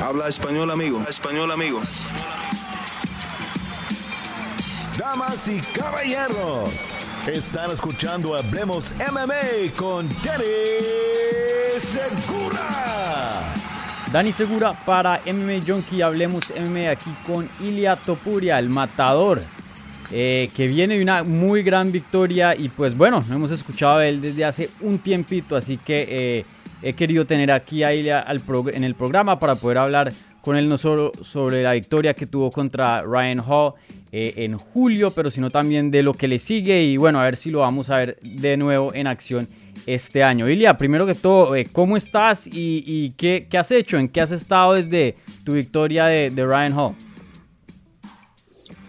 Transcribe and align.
Habla 0.00 0.28
español, 0.28 0.70
amigo. 0.70 1.02
español, 1.08 1.50
amigo. 1.50 1.80
Damas 4.96 5.48
y 5.48 5.60
caballeros, 5.76 6.70
están 7.26 7.70
escuchando 7.72 8.36
Hablemos 8.36 8.92
MMA 9.10 9.74
con 9.76 10.08
Danny 10.22 10.44
Segura. 11.80 13.54
Dani 14.12 14.32
Segura 14.32 14.72
para 14.72 15.20
MMA 15.26 15.60
Junkie. 15.66 16.02
Hablemos 16.02 16.52
MMA 16.56 16.90
aquí 16.90 17.10
con 17.26 17.48
Ilia 17.60 17.96
Topuria, 17.96 18.58
el 18.58 18.68
matador. 18.68 19.40
eh, 20.10 20.48
que 20.56 20.66
viene 20.68 20.96
de 20.96 21.02
una 21.02 21.22
muy 21.22 21.62
gran 21.62 21.92
victoria 21.92 22.54
y 22.56 22.70
pues 22.70 22.96
bueno, 22.96 23.22
no 23.28 23.34
hemos 23.34 23.50
escuchado 23.50 23.98
de 23.98 24.08
él 24.08 24.20
desde 24.22 24.44
hace 24.44 24.70
un 24.80 24.98
tiempito, 25.00 25.54
así 25.54 25.76
que 25.76 26.06
eh, 26.08 26.44
he 26.82 26.92
querido 26.94 27.26
tener 27.26 27.50
aquí 27.50 27.82
a 27.82 27.90
prog- 27.90 28.74
en 28.74 28.84
el 28.84 28.94
programa 28.94 29.38
para 29.38 29.54
poder 29.56 29.78
hablar 29.78 30.12
con 30.40 30.56
él 30.56 30.68
no 30.68 30.78
solo 30.78 31.12
sobre 31.20 31.62
la 31.62 31.72
victoria 31.72 32.14
que 32.14 32.26
tuvo 32.26 32.50
contra 32.50 33.02
Ryan 33.02 33.40
Hall 33.46 33.74
eh, 34.12 34.34
en 34.36 34.56
julio, 34.56 35.10
pero 35.10 35.30
sino 35.30 35.50
también 35.50 35.90
de 35.90 36.02
lo 36.02 36.14
que 36.14 36.28
le 36.28 36.38
sigue 36.38 36.82
y 36.82 36.96
bueno, 36.96 37.20
a 37.20 37.24
ver 37.24 37.36
si 37.36 37.50
lo 37.50 37.60
vamos 37.60 37.90
a 37.90 37.98
ver 37.98 38.18
de 38.22 38.56
nuevo 38.56 38.94
en 38.94 39.06
acción 39.06 39.48
este 39.86 40.22
año. 40.22 40.48
Ilia, 40.48 40.76
primero 40.76 41.04
que 41.06 41.14
todo, 41.14 41.54
eh, 41.54 41.66
¿cómo 41.70 41.96
estás 41.96 42.48
y, 42.50 43.10
qué 43.18 43.46
has 43.58 43.70
hecho? 43.70 43.98
¿En 43.98 44.08
qué 44.08 44.20
has 44.20 44.30
estado 44.32 44.74
desde 44.74 45.16
tu 45.44 45.54
victoria 45.54 46.06
de, 46.06 46.30
de 46.30 46.46
Ryan 46.46 46.72
Hall? 46.78 46.94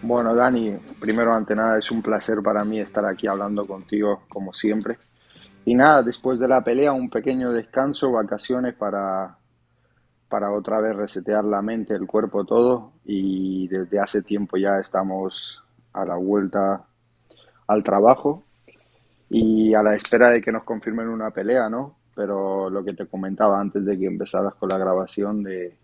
Bueno, 0.02 0.34
Dani, 0.34 0.76
primero 0.98 1.34
ante 1.34 1.54
nada 1.54 1.78
es 1.78 1.90
un 1.90 2.00
placer 2.00 2.36
para 2.42 2.64
mí 2.64 2.80
estar 2.80 3.04
aquí 3.04 3.26
hablando 3.26 3.66
contigo 3.66 4.22
como 4.30 4.54
siempre. 4.54 4.96
Y 5.64 5.74
nada, 5.74 6.02
después 6.02 6.38
de 6.38 6.48
la 6.48 6.62
pelea 6.62 6.92
un 6.92 7.10
pequeño 7.10 7.52
descanso, 7.52 8.12
vacaciones 8.12 8.74
para, 8.74 9.36
para 10.28 10.52
otra 10.52 10.80
vez 10.80 10.96
resetear 10.96 11.44
la 11.44 11.60
mente, 11.60 11.94
el 11.94 12.06
cuerpo, 12.06 12.44
todo. 12.44 12.92
Y 13.04 13.68
desde 13.68 14.00
hace 14.00 14.22
tiempo 14.22 14.56
ya 14.56 14.78
estamos 14.78 15.64
a 15.92 16.04
la 16.04 16.16
vuelta 16.16 16.84
al 17.66 17.82
trabajo 17.82 18.42
y 19.28 19.74
a 19.74 19.82
la 19.82 19.94
espera 19.94 20.30
de 20.30 20.40
que 20.40 20.50
nos 20.50 20.64
confirmen 20.64 21.08
una 21.08 21.30
pelea, 21.30 21.68
¿no? 21.68 21.96
Pero 22.14 22.68
lo 22.70 22.82
que 22.82 22.94
te 22.94 23.06
comentaba 23.06 23.60
antes 23.60 23.84
de 23.84 23.98
que 23.98 24.06
empezaras 24.06 24.54
con 24.54 24.68
la 24.68 24.78
grabación 24.78 25.42
de, 25.42 25.76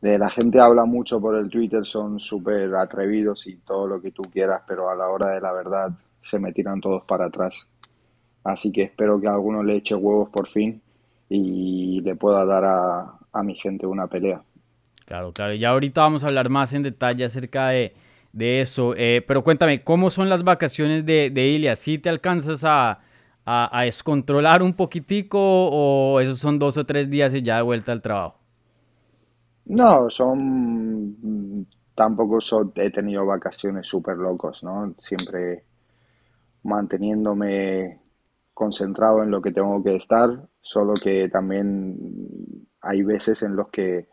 de 0.00 0.18
la 0.18 0.28
gente 0.28 0.60
habla 0.60 0.84
mucho 0.84 1.20
por 1.20 1.36
el 1.36 1.48
Twitter, 1.48 1.86
son 1.86 2.20
súper 2.20 2.74
atrevidos 2.74 3.46
y 3.46 3.56
todo 3.56 3.86
lo 3.86 4.00
que 4.00 4.10
tú 4.10 4.22
quieras, 4.22 4.62
pero 4.66 4.90
a 4.90 4.94
la 4.94 5.08
hora 5.08 5.30
de 5.30 5.40
la 5.40 5.52
verdad 5.52 5.90
se 6.22 6.38
me 6.38 6.52
tiran 6.52 6.80
todos 6.80 7.04
para 7.04 7.26
atrás. 7.26 7.71
Así 8.44 8.72
que 8.72 8.82
espero 8.84 9.20
que 9.20 9.28
alguno 9.28 9.62
le 9.62 9.76
eche 9.76 9.94
huevos 9.94 10.28
por 10.30 10.48
fin 10.48 10.80
y 11.28 12.00
le 12.02 12.16
pueda 12.16 12.44
dar 12.44 12.64
a, 12.64 13.18
a 13.32 13.42
mi 13.42 13.54
gente 13.54 13.86
una 13.86 14.06
pelea. 14.08 14.42
Claro, 15.04 15.32
claro. 15.32 15.54
Ya 15.54 15.70
ahorita 15.70 16.00
vamos 16.02 16.22
a 16.24 16.26
hablar 16.28 16.48
más 16.48 16.72
en 16.72 16.82
detalle 16.82 17.24
acerca 17.24 17.68
de, 17.68 17.94
de 18.32 18.60
eso. 18.60 18.94
Eh, 18.96 19.24
pero 19.26 19.42
cuéntame, 19.44 19.82
¿cómo 19.84 20.10
son 20.10 20.28
las 20.28 20.44
vacaciones 20.44 21.04
de, 21.04 21.30
de 21.30 21.46
Ilia? 21.48 21.76
¿Sí 21.76 21.98
te 21.98 22.08
alcanzas 22.08 22.64
a, 22.64 23.00
a, 23.44 23.78
a 23.78 23.82
descontrolar 23.82 24.62
un 24.62 24.74
poquitico 24.74 25.38
o 25.40 26.20
esos 26.20 26.38
son 26.38 26.58
dos 26.58 26.76
o 26.76 26.86
tres 26.86 27.10
días 27.10 27.34
y 27.34 27.42
ya 27.42 27.56
de 27.56 27.62
vuelta 27.62 27.92
al 27.92 28.00
trabajo? 28.02 28.38
No, 29.64 30.08
son... 30.10 31.66
Tampoco 31.94 32.40
son- 32.40 32.72
he 32.76 32.90
tenido 32.90 33.26
vacaciones 33.26 33.86
súper 33.86 34.16
locos, 34.16 34.62
¿no? 34.62 34.94
Siempre 34.98 35.64
manteniéndome 36.64 38.01
concentrado 38.62 39.22
en 39.22 39.30
lo 39.30 39.40
que 39.42 39.52
tengo 39.52 39.82
que 39.82 39.96
estar, 39.96 40.28
solo 40.60 40.94
que 40.94 41.28
también 41.28 41.96
hay 42.80 43.02
veces 43.02 43.42
en 43.42 43.56
los 43.56 43.68
que 43.70 44.06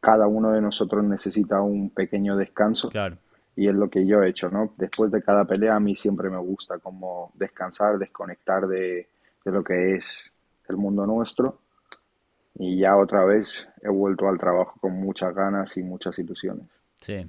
cada 0.00 0.26
uno 0.28 0.52
de 0.52 0.60
nosotros 0.60 1.06
necesita 1.08 1.60
un 1.60 1.90
pequeño 1.90 2.36
descanso 2.36 2.88
Claro. 2.90 3.16
y 3.56 3.66
es 3.68 3.74
lo 3.74 3.88
que 3.90 4.06
yo 4.06 4.22
he 4.22 4.28
hecho, 4.28 4.48
¿no? 4.48 4.72
Después 4.76 5.10
de 5.10 5.20
cada 5.22 5.44
pelea 5.44 5.74
a 5.76 5.80
mí 5.80 5.96
siempre 5.96 6.30
me 6.30 6.38
gusta 6.38 6.78
como 6.78 7.32
descansar, 7.34 7.98
desconectar 7.98 8.66
de, 8.68 9.08
de 9.44 9.50
lo 9.52 9.62
que 9.64 9.96
es 9.96 10.32
el 10.68 10.76
mundo 10.76 11.04
nuestro 11.06 11.58
y 12.54 12.78
ya 12.78 12.96
otra 12.96 13.24
vez 13.24 13.66
he 13.82 13.88
vuelto 13.88 14.28
al 14.28 14.38
trabajo 14.38 14.74
con 14.80 14.92
muchas 15.00 15.34
ganas 15.34 15.76
y 15.76 15.82
muchas 15.82 16.16
ilusiones. 16.18 16.66
Sí. 17.00 17.26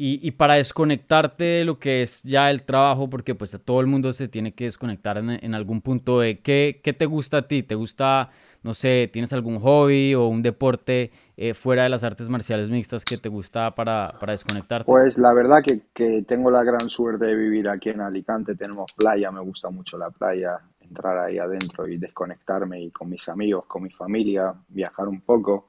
Y, 0.00 0.20
y 0.22 0.30
para 0.30 0.54
desconectarte 0.54 1.42
de 1.42 1.64
lo 1.64 1.80
que 1.80 2.02
es 2.02 2.22
ya 2.22 2.52
el 2.52 2.62
trabajo, 2.62 3.10
porque 3.10 3.34
pues 3.34 3.52
a 3.56 3.58
todo 3.58 3.80
el 3.80 3.88
mundo 3.88 4.12
se 4.12 4.28
tiene 4.28 4.54
que 4.54 4.62
desconectar 4.62 5.18
en, 5.18 5.54
algún 5.56 5.80
punto 5.80 6.20
de 6.20 6.38
¿qué, 6.38 6.80
qué 6.84 6.92
te 6.92 7.04
gusta 7.04 7.38
a 7.38 7.48
ti? 7.48 7.64
¿Te 7.64 7.74
gusta, 7.74 8.30
no 8.62 8.74
sé, 8.74 9.10
tienes 9.12 9.32
algún 9.32 9.58
hobby 9.58 10.14
o 10.14 10.28
un 10.28 10.40
deporte 10.40 11.10
eh, 11.36 11.52
fuera 11.52 11.82
de 11.82 11.88
las 11.88 12.04
artes 12.04 12.28
marciales 12.28 12.70
mixtas 12.70 13.04
que 13.04 13.16
te 13.16 13.28
gusta 13.28 13.74
para, 13.74 14.14
para 14.20 14.34
desconectarte? 14.34 14.84
Pues 14.86 15.18
la 15.18 15.32
verdad 15.32 15.64
que, 15.66 15.80
que 15.92 16.22
tengo 16.22 16.52
la 16.52 16.62
gran 16.62 16.88
suerte 16.88 17.26
de 17.26 17.34
vivir 17.34 17.68
aquí 17.68 17.88
en 17.88 18.00
Alicante, 18.00 18.54
tenemos 18.54 18.92
playa, 18.92 19.32
me 19.32 19.40
gusta 19.40 19.68
mucho 19.68 19.98
la 19.98 20.10
playa, 20.10 20.60
entrar 20.80 21.18
ahí 21.18 21.38
adentro 21.38 21.88
y 21.88 21.98
desconectarme 21.98 22.80
y 22.82 22.92
con 22.92 23.10
mis 23.10 23.28
amigos, 23.28 23.64
con 23.66 23.82
mi 23.82 23.90
familia, 23.90 24.54
viajar 24.68 25.08
un 25.08 25.22
poco. 25.22 25.67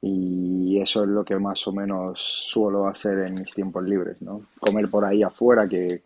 Y 0.00 0.80
eso 0.80 1.02
es 1.02 1.08
lo 1.08 1.24
que 1.24 1.38
más 1.38 1.66
o 1.66 1.72
menos 1.72 2.20
suelo 2.22 2.86
hacer 2.86 3.18
en 3.20 3.34
mis 3.34 3.52
tiempos 3.52 3.82
libres, 3.84 4.22
¿no? 4.22 4.42
Comer 4.60 4.88
por 4.88 5.04
ahí 5.04 5.22
afuera, 5.22 5.68
que 5.68 6.02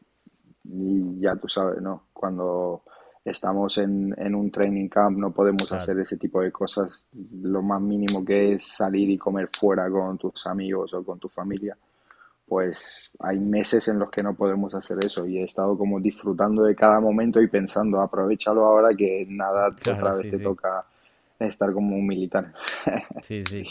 ya 0.65 1.37
tú 1.37 1.49
sabes, 1.49 1.81
¿no? 1.83 2.05
Cuando 2.13 2.83
estamos 3.25 3.79
en, 3.79 4.15
en 4.19 4.35
un 4.35 4.51
training 4.51 4.89
camp 4.89 5.19
no 5.19 5.31
podemos 5.33 5.69
Claro. 5.69 5.83
hacer 5.83 5.99
ese 6.01 6.17
tipo 6.17 6.41
de 6.41 6.51
cosas. 6.51 7.07
Lo 7.43 7.63
más 7.63 7.81
mínimo 7.81 8.25
que 8.25 8.55
es 8.55 8.65
salir 8.65 9.11
y 9.11 9.19
comer 9.19 9.49
fuera 9.53 9.91
con 9.91 10.17
tus 10.19 10.47
amigos 10.47 10.95
o 10.95 11.05
con 11.05 11.19
tu 11.19 11.29
familia. 11.29 11.77
Pues 12.47 13.11
hay 13.21 13.39
meses 13.39 13.89
en 13.89 13.99
los 13.99 14.11
que 14.11 14.23
no 14.23 14.35
podemos 14.35 14.75
hacer 14.75 14.99
eso 15.05 15.27
y 15.27 15.39
he 15.39 15.45
estado 15.45 15.77
como 15.79 16.01
disfrutando 16.01 16.65
de 16.65 16.75
cada 16.75 17.01
momento 17.01 17.41
y 17.41 17.49
pensando, 17.49 18.01
aprovechalo 18.01 18.65
ahora 18.67 18.95
que 18.95 19.27
nada, 19.29 19.69
Claro, 19.83 19.99
otra 19.99 20.13
vez 20.17 20.21
sí, 20.23 20.31
te 20.31 20.39
sí. 20.39 20.45
toca 20.45 20.85
estar 21.47 21.73
como 21.73 21.97
un 21.97 22.07
militar. 22.07 22.53
Sí, 23.21 23.45
sí. 23.45 23.65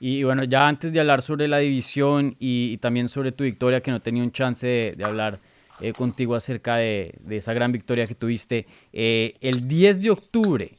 Y 0.00 0.22
bueno, 0.22 0.44
ya 0.44 0.68
antes 0.68 0.92
de 0.92 1.00
hablar 1.00 1.22
sobre 1.22 1.48
la 1.48 1.58
división 1.58 2.36
y, 2.38 2.72
y 2.72 2.76
también 2.78 3.08
sobre 3.08 3.32
tu 3.32 3.44
victoria, 3.44 3.80
que 3.80 3.90
no 3.90 4.00
tenía 4.00 4.22
un 4.22 4.32
chance 4.32 4.66
de, 4.66 4.94
de 4.96 5.04
hablar 5.04 5.40
eh, 5.80 5.94
contigo 5.94 6.34
acerca 6.34 6.76
de, 6.76 7.14
de 7.20 7.36
esa 7.38 7.52
gran 7.52 7.72
victoria 7.72 8.06
que 8.06 8.14
tuviste, 8.14 8.66
eh, 8.92 9.36
el 9.40 9.66
10 9.66 10.00
de 10.00 10.10
octubre 10.10 10.78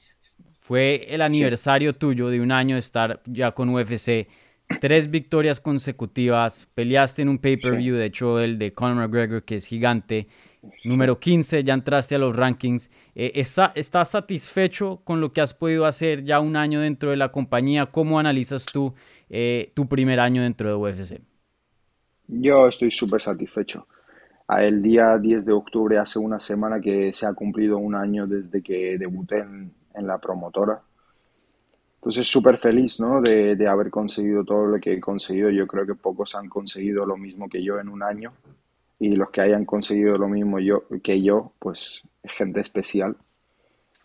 fue 0.60 1.08
el 1.10 1.22
aniversario 1.22 1.96
tuyo 1.96 2.30
de 2.30 2.40
un 2.42 2.52
año 2.52 2.76
de 2.76 2.80
estar 2.80 3.22
ya 3.26 3.52
con 3.52 3.70
UFC. 3.70 4.28
Tres 4.78 5.10
victorias 5.12 5.60
consecutivas, 5.60 6.68
peleaste 6.74 7.22
en 7.22 7.30
un 7.30 7.38
pay-per-view, 7.40 7.96
de 7.98 8.06
hecho 8.06 8.40
el 8.40 8.58
de 8.58 8.74
Conor 8.74 8.96
McGregor, 8.96 9.44
que 9.44 9.56
es 9.56 9.66
gigante. 9.66 10.28
Número 10.84 11.20
15, 11.20 11.64
ya 11.64 11.74
entraste 11.74 12.16
a 12.16 12.20
los 12.20 12.36
rankings. 12.36 12.90
Eh, 13.16 13.32
¿está- 13.36 13.74
¿Estás 13.76 14.12
satisfecho 14.12 15.02
con 15.04 15.20
lo 15.22 15.34
que 15.34 15.42
has 15.42 15.54
podido 15.54 15.86
hacer 15.86 16.24
ya 16.24 16.40
un 16.40 16.56
año 16.56 16.80
dentro 16.82 17.12
de 17.12 17.18
la 17.18 17.32
compañía? 17.32 17.88
¿Cómo 17.88 18.20
analizas 18.20 18.72
tú 18.72 18.94
eh, 19.30 19.72
tu 19.76 19.88
primer 19.90 20.20
año 20.22 20.42
dentro 20.44 20.70
de 20.70 20.76
UFC? 20.76 21.22
Yo 22.28 22.68
estoy 22.68 22.92
súper 22.92 23.22
satisfecho. 23.22 23.88
El 24.50 24.82
día 24.82 25.18
10 25.18 25.46
de 25.46 25.54
octubre, 25.54 25.98
hace 26.00 26.20
una 26.20 26.40
semana 26.40 26.82
que 26.82 27.14
se 27.14 27.26
ha 27.28 27.34
cumplido 27.34 27.78
un 27.80 27.96
año 27.96 28.28
desde 28.28 28.62
que 28.64 28.98
debuté 28.98 29.40
en, 29.40 29.74
en 29.96 30.08
la 30.08 30.20
promotora. 30.20 30.82
Entonces, 32.00 32.28
súper 32.28 32.58
feliz, 32.58 33.00
¿no? 33.00 33.22
De, 33.22 33.58
de 33.58 33.68
haber 33.68 33.90
conseguido 33.90 34.46
todo 34.46 34.66
lo 34.66 34.80
que 34.80 34.94
he 34.94 35.00
conseguido. 35.02 35.50
Yo 35.50 35.68
creo 35.68 35.86
que 35.86 35.96
pocos 35.96 36.34
han 36.34 36.48
conseguido 36.48 37.06
lo 37.06 37.18
mismo 37.18 37.50
que 37.50 37.62
yo 37.62 37.78
en 37.78 37.90
un 37.90 38.02
año. 38.02 38.32
Y 39.00 39.16
los 39.16 39.30
que 39.30 39.42
hayan 39.42 39.66
conseguido 39.66 40.18
lo 40.18 40.30
mismo 40.30 40.60
yo, 40.60 40.84
que 41.04 41.22
yo, 41.22 41.52
pues 41.60 42.02
es 42.24 42.32
gente 42.32 42.62
especial. 42.62 43.18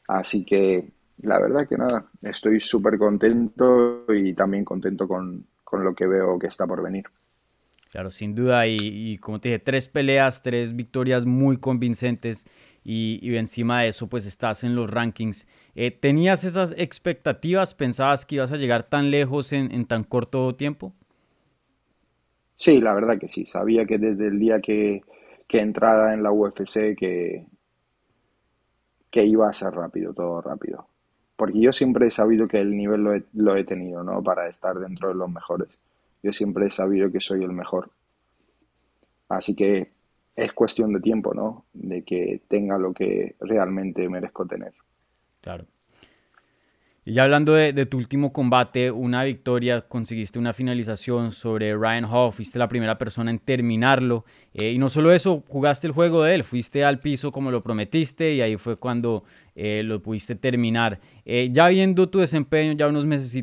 Así 0.08 0.44
que 0.44 0.88
la 1.22 1.38
verdad 1.40 1.68
que 1.68 1.76
nada, 1.76 2.06
estoy 2.22 2.60
súper 2.60 2.98
contento 2.98 4.04
y 4.12 4.34
también 4.34 4.64
contento 4.64 5.06
con, 5.06 5.46
con 5.62 5.84
lo 5.84 5.94
que 5.94 6.06
veo 6.06 6.38
que 6.38 6.48
está 6.48 6.66
por 6.66 6.82
venir. 6.82 7.04
Claro, 7.90 8.10
sin 8.10 8.34
duda. 8.34 8.66
Y, 8.66 8.76
y 8.80 9.18
como 9.18 9.40
te 9.40 9.50
dije, 9.50 9.60
tres 9.60 9.88
peleas, 9.88 10.42
tres 10.42 10.74
victorias 10.74 11.24
muy 11.24 11.58
convincentes. 11.58 12.46
Y, 12.84 13.34
encima 13.36 13.80
de 13.80 13.88
eso, 13.88 14.08
pues 14.08 14.26
estás 14.26 14.62
en 14.62 14.76
los 14.76 14.90
rankings. 14.90 15.48
Eh, 15.74 15.90
¿tenías 15.90 16.44
esas 16.44 16.74
expectativas? 16.76 17.72
¿Pensabas 17.72 18.26
que 18.26 18.36
ibas 18.36 18.52
a 18.52 18.58
llegar 18.58 18.82
tan 18.82 19.10
lejos 19.10 19.54
en, 19.54 19.72
en 19.72 19.86
tan 19.86 20.04
corto 20.04 20.54
tiempo? 20.54 20.92
Sí, 22.56 22.80
la 22.80 22.94
verdad 22.94 23.18
que 23.18 23.28
sí. 23.28 23.46
Sabía 23.46 23.86
que 23.86 23.98
desde 23.98 24.26
el 24.26 24.38
día 24.38 24.60
que, 24.60 25.02
que 25.46 25.60
entrara 25.60 26.12
en 26.14 26.22
la 26.22 26.30
UFC 26.30 26.94
que, 26.96 27.46
que 29.10 29.24
iba 29.24 29.48
a 29.48 29.52
ser 29.52 29.72
rápido, 29.72 30.12
todo 30.12 30.40
rápido. 30.40 30.86
Porque 31.36 31.60
yo 31.60 31.72
siempre 31.72 32.06
he 32.06 32.10
sabido 32.10 32.46
que 32.46 32.60
el 32.60 32.76
nivel 32.76 33.02
lo 33.02 33.14
he, 33.14 33.24
lo 33.32 33.56
he 33.56 33.64
tenido, 33.64 34.04
¿no? 34.04 34.22
Para 34.22 34.48
estar 34.48 34.78
dentro 34.78 35.08
de 35.08 35.14
los 35.14 35.30
mejores. 35.30 35.68
Yo 36.22 36.32
siempre 36.32 36.66
he 36.66 36.70
sabido 36.70 37.10
que 37.10 37.20
soy 37.20 37.42
el 37.42 37.52
mejor. 37.52 37.90
Así 39.28 39.56
que 39.56 39.90
es 40.36 40.52
cuestión 40.52 40.92
de 40.92 41.00
tiempo, 41.00 41.34
¿no? 41.34 41.66
De 41.72 42.02
que 42.02 42.42
tenga 42.48 42.78
lo 42.78 42.92
que 42.92 43.36
realmente 43.40 44.08
merezco 44.08 44.46
tener. 44.46 44.74
Claro. 45.40 45.66
Y 47.06 47.12
ya 47.12 47.24
hablando 47.24 47.52
de, 47.52 47.84
tu 47.84 47.98
último 47.98 48.32
combate, 48.32 48.90
una 48.90 49.24
victoria, 49.24 49.82
conseguiste 49.82 50.38
una 50.38 50.54
finalización 50.54 51.32
sobre 51.32 51.76
Ryan 51.76 52.06
Hall, 52.06 52.32
fuiste 52.32 52.58
la 52.58 52.66
primera 52.66 52.96
persona 52.96 53.30
en 53.30 53.38
terminarlo. 53.38 54.24
Eh, 54.54 54.70
y 54.70 54.78
no 54.78 54.88
solo 54.88 55.12
eso, 55.12 55.44
jugaste 55.46 55.86
el 55.86 55.92
juego 55.92 56.22
de 56.22 56.34
él, 56.34 56.44
fuiste 56.44 56.82
al 56.82 57.00
piso 57.00 57.30
como 57.30 57.50
lo 57.50 57.62
prometiste 57.62 58.32
y 58.32 58.40
ahí 58.40 58.56
fue 58.56 58.76
cuando 58.76 59.24
eh, 59.54 59.82
lo 59.84 60.00
pudiste 60.00 60.34
terminar. 60.34 60.98
Eh, 61.26 61.50
ya 61.52 61.68
viendo 61.68 62.08
tu 62.08 62.20
desempeño, 62.20 62.72
ya 62.72 62.88
unos 62.88 63.04
meses 63.04 63.34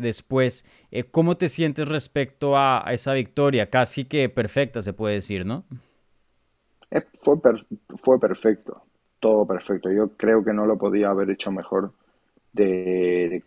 después, 0.00 0.66
¿cómo 1.12 1.36
te 1.36 1.48
sientes 1.48 1.86
respecto 1.86 2.58
a, 2.58 2.82
esa 2.90 3.12
victoria? 3.12 3.70
Casi 3.70 4.04
que 4.04 4.28
perfecta, 4.28 4.82
se 4.82 4.92
puede 4.92 5.14
decir, 5.14 5.46
¿no? 5.46 5.64
fue 7.94 8.18
perfecto, 8.18 8.82
todo 9.20 9.46
perfecto. 9.46 9.92
Yo 9.92 10.08
creo 10.16 10.42
que 10.42 10.52
no 10.52 10.66
lo 10.66 10.76
podía 10.76 11.10
haber 11.10 11.30
hecho 11.30 11.52
mejor 11.52 11.92
de, 12.64 13.42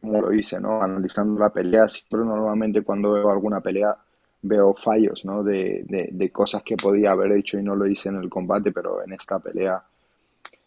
cómo 0.00 0.20
lo 0.20 0.32
hice, 0.32 0.60
¿no? 0.60 0.82
Analizando 0.82 1.38
la 1.38 1.50
pelea, 1.50 1.86
siempre 1.88 2.20
normalmente 2.20 2.82
cuando 2.82 3.12
veo 3.12 3.30
alguna 3.30 3.60
pelea 3.60 3.96
veo 4.42 4.74
fallos, 4.74 5.24
¿no? 5.24 5.42
De, 5.42 5.84
de, 6.10 6.30
cosas 6.30 6.62
que 6.62 6.76
podía 6.76 7.12
haber 7.12 7.32
hecho 7.32 7.58
y 7.58 7.62
no 7.62 7.74
lo 7.74 7.86
hice 7.86 8.08
en 8.08 8.16
el 8.16 8.28
combate, 8.28 8.72
pero 8.72 9.02
en 9.04 9.12
esta 9.12 9.38
pelea 9.38 9.82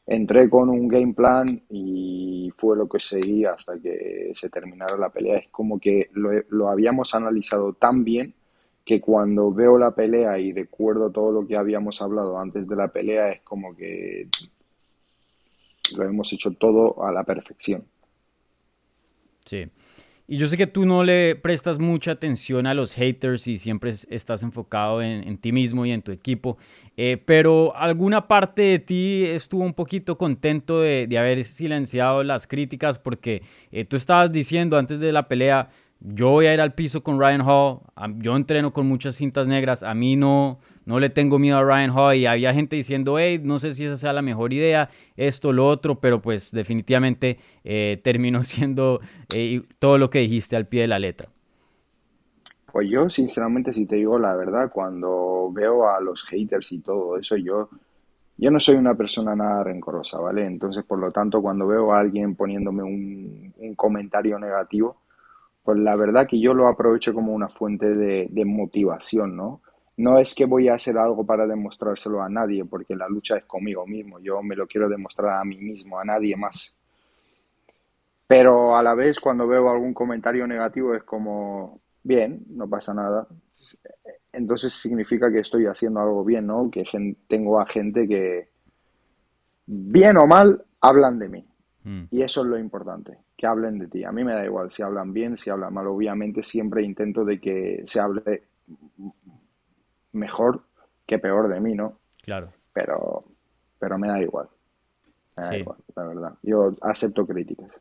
entré 0.05 0.49
con 0.49 0.69
un 0.69 0.87
game 0.87 1.13
plan 1.13 1.45
y 1.69 2.49
fue 2.55 2.75
lo 2.75 2.89
que 2.89 2.99
seguí 2.99 3.45
hasta 3.45 3.79
que 3.79 4.31
se 4.33 4.49
terminara 4.49 4.97
la 4.97 5.09
pelea. 5.09 5.37
Es 5.37 5.49
como 5.49 5.79
que 5.79 6.09
lo, 6.13 6.31
lo 6.49 6.69
habíamos 6.69 7.13
analizado 7.13 7.73
tan 7.73 8.03
bien 8.03 8.33
que 8.83 8.99
cuando 8.99 9.53
veo 9.53 9.77
la 9.77 9.91
pelea 9.91 10.39
y 10.39 10.51
recuerdo 10.51 11.11
todo 11.11 11.31
lo 11.31 11.47
que 11.47 11.55
habíamos 11.55 12.01
hablado 12.01 12.39
antes 12.39 12.67
de 12.67 12.75
la 12.75 12.87
pelea, 12.87 13.29
es 13.29 13.41
como 13.41 13.75
que 13.75 14.27
lo 15.97 16.03
hemos 16.03 16.31
hecho 16.33 16.51
todo 16.51 17.03
a 17.06 17.12
la 17.12 17.24
perfección. 17.24 17.86
Sí. 19.45 19.68
Y 20.31 20.38
yo 20.38 20.47
sé 20.47 20.57
que 20.57 20.68
tú 20.68 20.86
no 20.86 21.03
le 21.03 21.36
prestas 21.36 21.80
mucha 21.80 22.12
atención 22.12 22.68
a 22.68 22.75
los 22.75 22.94
haters 22.94 23.47
y 23.47 23.57
siempre 23.57 23.89
estás 23.89 24.44
enfocado 24.44 25.01
en, 25.01 25.39
ti 25.39 25.51
mismo 25.51 25.88
y 25.88 25.91
en 25.91 26.03
tu 26.03 26.12
equipo, 26.12 26.59
eh, 26.97 27.18
pero 27.18 27.75
alguna 27.75 28.27
parte 28.27 28.62
de 28.62 28.77
ti 28.77 29.24
estuvo 29.25 29.63
un 29.63 29.74
poquito 29.74 30.19
contento 30.19 30.81
de, 30.81 31.07
haber 31.18 31.44
silenciado 31.44 32.24
las 32.24 32.45
críticas 32.45 33.00
porque 33.00 33.42
eh, 33.71 33.85
tú 33.85 33.95
estabas 33.95 34.31
diciendo 34.31 34.77
antes 34.77 35.00
de 35.00 35.12
la 35.12 35.27
pelea, 35.27 35.69
yo 36.01 36.29
voy 36.29 36.45
a 36.45 36.53
ir 36.53 36.61
al 36.61 36.73
piso 36.73 37.03
con 37.03 37.19
Ryan 37.19 37.41
Hall, 37.41 37.79
yo 38.17 38.35
entreno 38.35 38.71
con 38.71 38.87
muchas 38.87 39.15
cintas 39.15 39.47
negras, 39.47 39.83
a 39.83 39.93
mí 39.93 40.15
no, 40.15 40.59
no 40.85 40.99
le 40.99 41.09
tengo 41.09 41.39
miedo 41.39 41.57
a 41.57 41.63
Ryan 41.63 41.91
Hall 41.91 42.15
y 42.15 42.25
había 42.25 42.53
gente 42.53 42.75
diciendo, 42.77 43.19
hey, 43.19 43.39
no 43.43 43.59
sé 43.59 43.73
si 43.73 43.85
esa 43.85 43.97
sea 43.97 44.13
la 44.13 44.21
mejor 44.21 44.53
idea, 44.53 44.89
esto, 45.17 45.51
lo 45.51 45.67
otro, 45.67 45.99
pero 45.99 46.21
pues 46.21 46.51
definitivamente 46.51 47.37
eh, 47.63 47.99
terminó 48.03 48.43
siendo 48.43 49.01
eh, 49.33 49.61
todo 49.77 49.97
lo 49.97 50.09
que 50.09 50.19
dijiste 50.19 50.55
al 50.55 50.67
pie 50.67 50.81
de 50.81 50.87
la 50.87 50.99
letra. 50.99 51.29
Pues 52.71 52.87
yo, 52.89 53.09
sinceramente, 53.09 53.73
si 53.73 53.85
te 53.85 53.97
digo 53.97 54.17
la 54.19 54.35
verdad, 54.35 54.71
cuando 54.71 55.51
veo 55.51 55.89
a 55.89 55.99
los 55.99 56.23
haters 56.23 56.71
y 56.71 56.79
todo 56.79 57.17
eso, 57.17 57.35
yo, 57.35 57.67
yo 58.37 58.51
no 58.51 58.59
soy 58.59 58.75
una 58.75 58.93
persona 58.93 59.35
nada 59.35 59.63
rencorosa, 59.63 60.19
¿vale? 60.21 60.45
Entonces, 60.45 60.85
por 60.85 60.99
lo 60.99 61.11
tanto, 61.11 61.41
cuando 61.41 61.67
veo 61.67 61.91
a 61.91 61.99
alguien 61.99 62.35
poniéndome 62.35 62.83
un, 62.83 63.53
un 63.57 63.75
comentario 63.75 64.37
negativo, 64.37 64.97
pues 65.69 65.81
la 65.81 65.95
verdad 65.95 66.25
que 66.25 66.39
yo 66.39 66.56
lo 66.56 66.68
aprovecho 66.68 67.13
como 67.13 67.31
una 67.31 67.48
fuente 67.48 67.94
de, 67.94 68.44
motivación, 68.44 69.36
¿no? 69.36 69.62
No 69.98 70.18
es 70.18 70.33
que 70.33 70.45
voy 70.45 70.68
a 70.68 70.74
hacer 70.74 70.98
algo 70.98 71.24
para 71.24 71.45
demostrárselo 71.45 72.24
a 72.24 72.27
nadie, 72.27 72.66
porque 72.66 72.95
la 72.95 73.07
lucha 73.07 73.38
es 73.38 73.44
conmigo 73.44 73.86
mismo, 73.86 74.19
yo 74.19 74.42
me 74.42 74.56
lo 74.56 74.66
quiero 74.66 74.89
demostrar 74.89 75.39
a 75.39 75.45
mí 75.45 75.57
mismo, 75.57 76.00
a 76.00 76.04
nadie 76.04 76.36
más. 76.36 76.75
Pero 78.25 78.75
a 78.75 78.81
la 78.81 78.95
vez 78.95 79.19
cuando 79.19 79.48
veo 79.48 79.69
algún 79.69 79.94
comentario 79.94 80.48
negativo 80.48 80.95
es 80.95 81.04
como, 81.04 81.80
bien, 82.01 82.44
no 82.50 82.68
pasa 82.68 82.92
nada. 82.95 83.27
Entonces 84.33 84.74
significa 84.74 85.31
que 85.31 85.42
estoy 85.42 85.68
haciendo 85.68 86.00
algo 86.00 86.25
bien, 86.25 86.48
¿no? 86.48 86.71
Que 86.71 86.83
tengo 87.27 87.62
a 87.62 87.68
gente 87.68 88.07
que, 88.07 88.50
bien 89.68 90.18
o 90.18 90.25
mal, 90.25 90.66
hablan 90.81 91.19
de 91.19 91.30
mí. 91.30 91.48
Mm. 91.89 92.03
Y 92.12 92.21
eso 92.21 92.41
es 92.41 92.47
lo 92.47 92.59
importante 92.59 93.18
que 93.36 93.47
hablen 93.47 93.80
de 93.80 93.88
ti. 93.88 94.03
A 94.03 94.12
mí 94.12 94.24
me 94.24 94.36
da 94.36 94.45
igual 94.45 94.69
si 94.69 94.83
hablan 94.83 95.12
bien, 95.12 95.36
si 95.38 95.50
hablan 95.50 95.74
mal. 95.74 95.88
Obviamente 95.88 96.44
siempre 96.44 96.83
intento 96.83 97.25
de 97.25 97.39
que 97.39 97.83
se 97.88 98.00
hable 98.00 98.44
mejor 100.12 100.62
que 101.07 101.18
peor 101.18 101.50
de 101.50 101.59
mí, 101.59 101.74
¿no? 101.74 101.97
Claro. 102.21 102.53
Pero, 102.71 103.25
pero 103.80 103.97
me 103.97 104.07
da 104.07 104.21
igual. 104.21 104.47
Me 105.38 105.45
da 105.47 105.57
igual, 105.57 105.77
la 105.95 106.03
verdad. 106.03 106.33
Yo 106.44 106.75
acepto 106.81 107.25
críticas. 107.25 107.71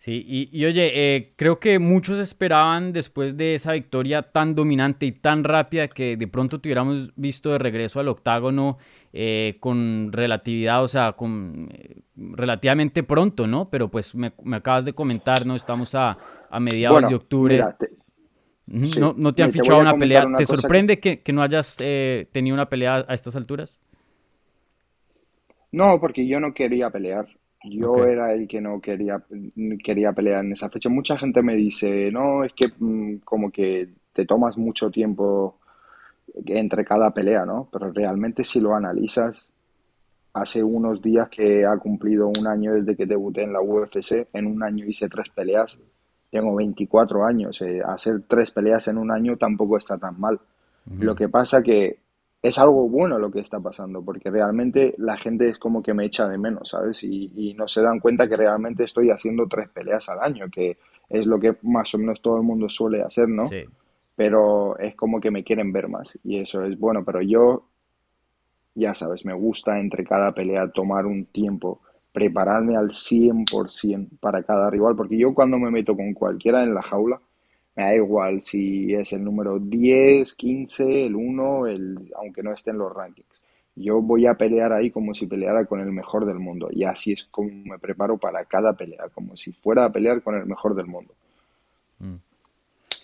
Sí, 0.00 0.48
y, 0.50 0.64
oye, 0.64 0.92
eh, 0.94 1.34
creo 1.36 1.60
que 1.60 1.78
muchos 1.78 2.18
esperaban 2.20 2.90
después 2.90 3.36
de 3.36 3.54
esa 3.54 3.72
victoria 3.72 4.22
tan 4.22 4.54
dominante 4.54 5.04
y 5.04 5.12
tan 5.12 5.44
rápida 5.44 5.88
que 5.88 6.16
de 6.16 6.26
pronto 6.26 6.58
tuviéramos 6.58 7.12
visto 7.16 7.52
de 7.52 7.58
regreso 7.58 8.00
al 8.00 8.08
octágono 8.08 8.78
eh, 9.12 9.58
con 9.60 10.10
relatividad, 10.10 10.82
o 10.82 10.88
sea, 10.88 11.12
con 11.12 11.68
eh, 11.70 12.00
relativamente 12.16 13.02
pronto, 13.02 13.46
¿no? 13.46 13.68
Pero 13.68 13.90
pues 13.90 14.14
me, 14.14 14.32
acabas 14.52 14.86
de 14.86 14.94
comentar, 14.94 15.44
¿no? 15.44 15.54
Estamos 15.54 15.94
a, 15.94 16.16
mediados 16.58 17.06
de 17.06 17.14
octubre. 17.14 17.62
no, 18.66 19.32
te 19.34 19.42
han 19.42 19.52
fichado 19.52 19.80
una 19.80 19.98
pelea. 19.98 20.26
¿Te 20.34 20.46
sorprende 20.46 20.98
que... 20.98 21.22
no 21.30 21.42
hayas 21.42 21.76
tenido 21.76 22.54
una 22.54 22.70
pelea 22.70 23.04
a 23.06 23.12
estas 23.12 23.36
alturas? 23.36 23.82
No, 25.72 26.00
porque 26.00 26.26
yo 26.26 26.40
no 26.40 26.54
quería 26.54 26.88
pelear. 26.88 27.28
Yo 27.64 28.04
era 28.06 28.32
el 28.32 28.48
que 28.48 28.60
no 28.60 28.80
quería, 28.80 29.22
quería 29.84 30.12
pelear 30.12 30.44
en 30.44 30.52
esa 30.52 30.70
fecha. 30.70 30.88
Mucha 30.88 31.18
gente 31.18 31.42
me 31.42 31.54
dice, 31.54 32.10
no, 32.10 32.42
es 32.42 32.52
que 32.54 32.68
mm, 32.78 33.18
como 33.18 33.50
que 33.50 33.88
te 34.12 34.24
tomas 34.24 34.56
mucho 34.56 34.90
tiempo 34.90 35.58
entre 36.46 36.84
cada 36.84 37.12
pelea, 37.12 37.44
¿no? 37.44 37.68
Pero 37.70 37.92
realmente 37.92 38.44
si 38.44 38.60
lo 38.60 38.74
analizas, 38.74 39.50
hace 40.32 40.62
unos 40.62 41.02
días 41.02 41.28
que 41.28 41.66
ha 41.66 41.76
cumplido 41.76 42.28
un 42.28 42.46
año 42.46 42.74
desde 42.74 42.96
que 42.96 43.06
debuté 43.06 43.42
en 43.42 43.52
la 43.52 43.60
UFC, 43.60 44.28
en 44.32 44.46
un 44.46 44.62
año 44.62 44.86
hice 44.86 45.08
tres 45.08 45.28
peleas, 45.34 45.78
tengo 46.30 46.54
24 46.54 47.24
años, 47.24 47.60
eh, 47.62 47.82
hacer 47.84 48.22
tres 48.26 48.52
peleas 48.52 48.86
en 48.88 48.98
un 48.98 49.10
año 49.10 49.36
tampoco 49.36 49.76
está 49.76 49.98
tan 49.98 50.18
mal. 50.18 50.40
Lo 50.98 51.14
que 51.14 51.28
pasa 51.28 51.62
que 51.62 51.99
es 52.42 52.58
algo 52.58 52.88
bueno 52.88 53.18
lo 53.18 53.30
que 53.30 53.40
está 53.40 53.60
pasando, 53.60 54.02
porque 54.02 54.30
realmente 54.30 54.94
la 54.98 55.16
gente 55.16 55.48
es 55.48 55.58
como 55.58 55.82
que 55.82 55.92
me 55.92 56.06
echa 56.06 56.26
de 56.26 56.38
menos, 56.38 56.70
¿sabes? 56.70 57.02
Y, 57.04 57.54
no 57.54 57.68
se 57.68 57.82
dan 57.82 58.00
cuenta 58.00 58.28
que 58.28 58.36
realmente 58.36 58.84
estoy 58.84 59.10
haciendo 59.10 59.46
tres 59.46 59.68
peleas 59.68 60.08
al 60.08 60.20
año, 60.20 60.46
que 60.50 60.78
es 61.08 61.26
lo 61.26 61.38
que 61.38 61.56
más 61.62 61.94
o 61.94 61.98
menos 61.98 62.22
todo 62.22 62.36
el 62.36 62.42
mundo 62.42 62.68
suele 62.70 63.02
hacer, 63.02 63.28
¿no? 63.28 63.44
Sí. 63.46 63.64
Pero 64.16 64.78
es 64.78 64.94
como 64.94 65.20
que 65.20 65.30
me 65.30 65.44
quieren 65.44 65.72
ver 65.72 65.88
más 65.88 66.18
y 66.24 66.38
eso 66.38 66.62
es 66.62 66.78
bueno, 66.78 67.04
pero 67.04 67.20
yo, 67.20 67.64
ya 68.74 68.94
sabes, 68.94 69.24
me 69.26 69.34
gusta 69.34 69.78
entre 69.78 70.04
cada 70.04 70.32
pelea 70.32 70.70
tomar 70.70 71.04
un 71.04 71.26
tiempo, 71.26 71.80
prepararme 72.12 72.76
al 72.76 72.88
100% 72.88 74.18
para 74.18 74.42
cada 74.42 74.70
rival, 74.70 74.96
porque 74.96 75.18
yo 75.18 75.34
cuando 75.34 75.58
me 75.58 75.70
meto 75.70 75.94
con 75.94 76.14
cualquiera 76.14 76.62
en 76.62 76.74
la 76.74 76.82
jaula, 76.82 77.20
me 77.80 77.86
da 77.86 77.94
igual 77.94 78.42
si 78.42 78.92
es 78.94 79.12
el 79.14 79.24
número 79.24 79.58
10, 79.58 80.34
15, 80.34 81.06
el 81.06 81.16
1, 81.16 81.66
el, 81.66 82.12
aunque 82.16 82.42
no 82.42 82.52
esté 82.52 82.70
en 82.70 82.78
los 82.78 82.92
rankings. 82.92 83.40
Yo 83.74 84.02
voy 84.02 84.26
a 84.26 84.34
pelear 84.34 84.72
ahí 84.72 84.90
como 84.90 85.14
si 85.14 85.26
peleara 85.26 85.64
con 85.64 85.80
el 85.80 85.90
mejor 85.90 86.26
del 86.26 86.38
mundo. 86.38 86.68
Y 86.70 86.84
así 86.84 87.12
es 87.12 87.24
como 87.24 87.48
me 87.64 87.78
preparo 87.78 88.18
para 88.18 88.44
cada 88.44 88.74
pelea, 88.74 89.08
como 89.14 89.36
si 89.36 89.52
fuera 89.52 89.86
a 89.86 89.92
pelear 89.92 90.20
con 90.22 90.36
el 90.36 90.44
mejor 90.44 90.74
del 90.74 90.86
mundo. 90.86 91.14
Mm. 92.00 92.16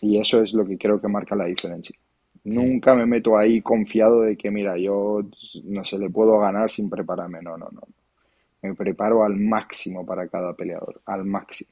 Y 0.02 0.18
eso 0.18 0.42
es 0.42 0.52
lo 0.52 0.66
que 0.66 0.76
creo 0.76 1.00
que 1.00 1.08
marca 1.08 1.34
la 1.34 1.46
diferencia. 1.46 1.96
Nunca 2.44 2.94
me 2.94 3.06
meto 3.06 3.38
ahí 3.38 3.62
confiado 3.62 4.20
de 4.20 4.36
que, 4.36 4.50
mira, 4.50 4.76
yo 4.76 5.22
no 5.64 5.84
se 5.84 5.98
le 5.98 6.10
puedo 6.10 6.38
ganar 6.38 6.70
sin 6.70 6.90
prepararme. 6.90 7.40
No, 7.40 7.56
no, 7.56 7.68
no. 7.72 7.80
Me 8.60 8.74
preparo 8.74 9.24
al 9.24 9.36
máximo 9.36 10.04
para 10.04 10.28
cada 10.28 10.52
peleador, 10.52 11.00
al 11.06 11.24
máximo. 11.24 11.70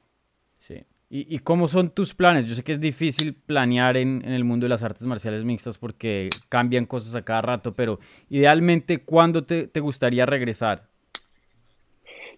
Sí. 0.59 0.83
¿Y, 1.07 1.37
cómo 1.39 1.67
son 1.67 1.91
tus 1.91 2.15
planes? 2.15 2.47
Yo 2.47 2.55
sé 2.55 2.63
que 2.63 2.71
es 2.71 2.79
difícil 2.79 3.35
planear 3.45 3.95
en, 3.95 4.25
el 4.25 4.43
mundo 4.43 4.65
de 4.65 4.69
las 4.69 4.81
artes 4.81 5.05
marciales 5.05 5.45
mixtas 5.45 5.77
porque 5.77 6.29
cambian 6.49 6.87
cosas 6.87 7.13
a 7.13 7.23
cada 7.23 7.43
rato, 7.43 7.75
pero 7.75 7.99
idealmente, 8.29 9.03
¿cuándo 9.03 9.45
te, 9.45 9.79
gustaría 9.79 10.25
regresar? 10.25 10.87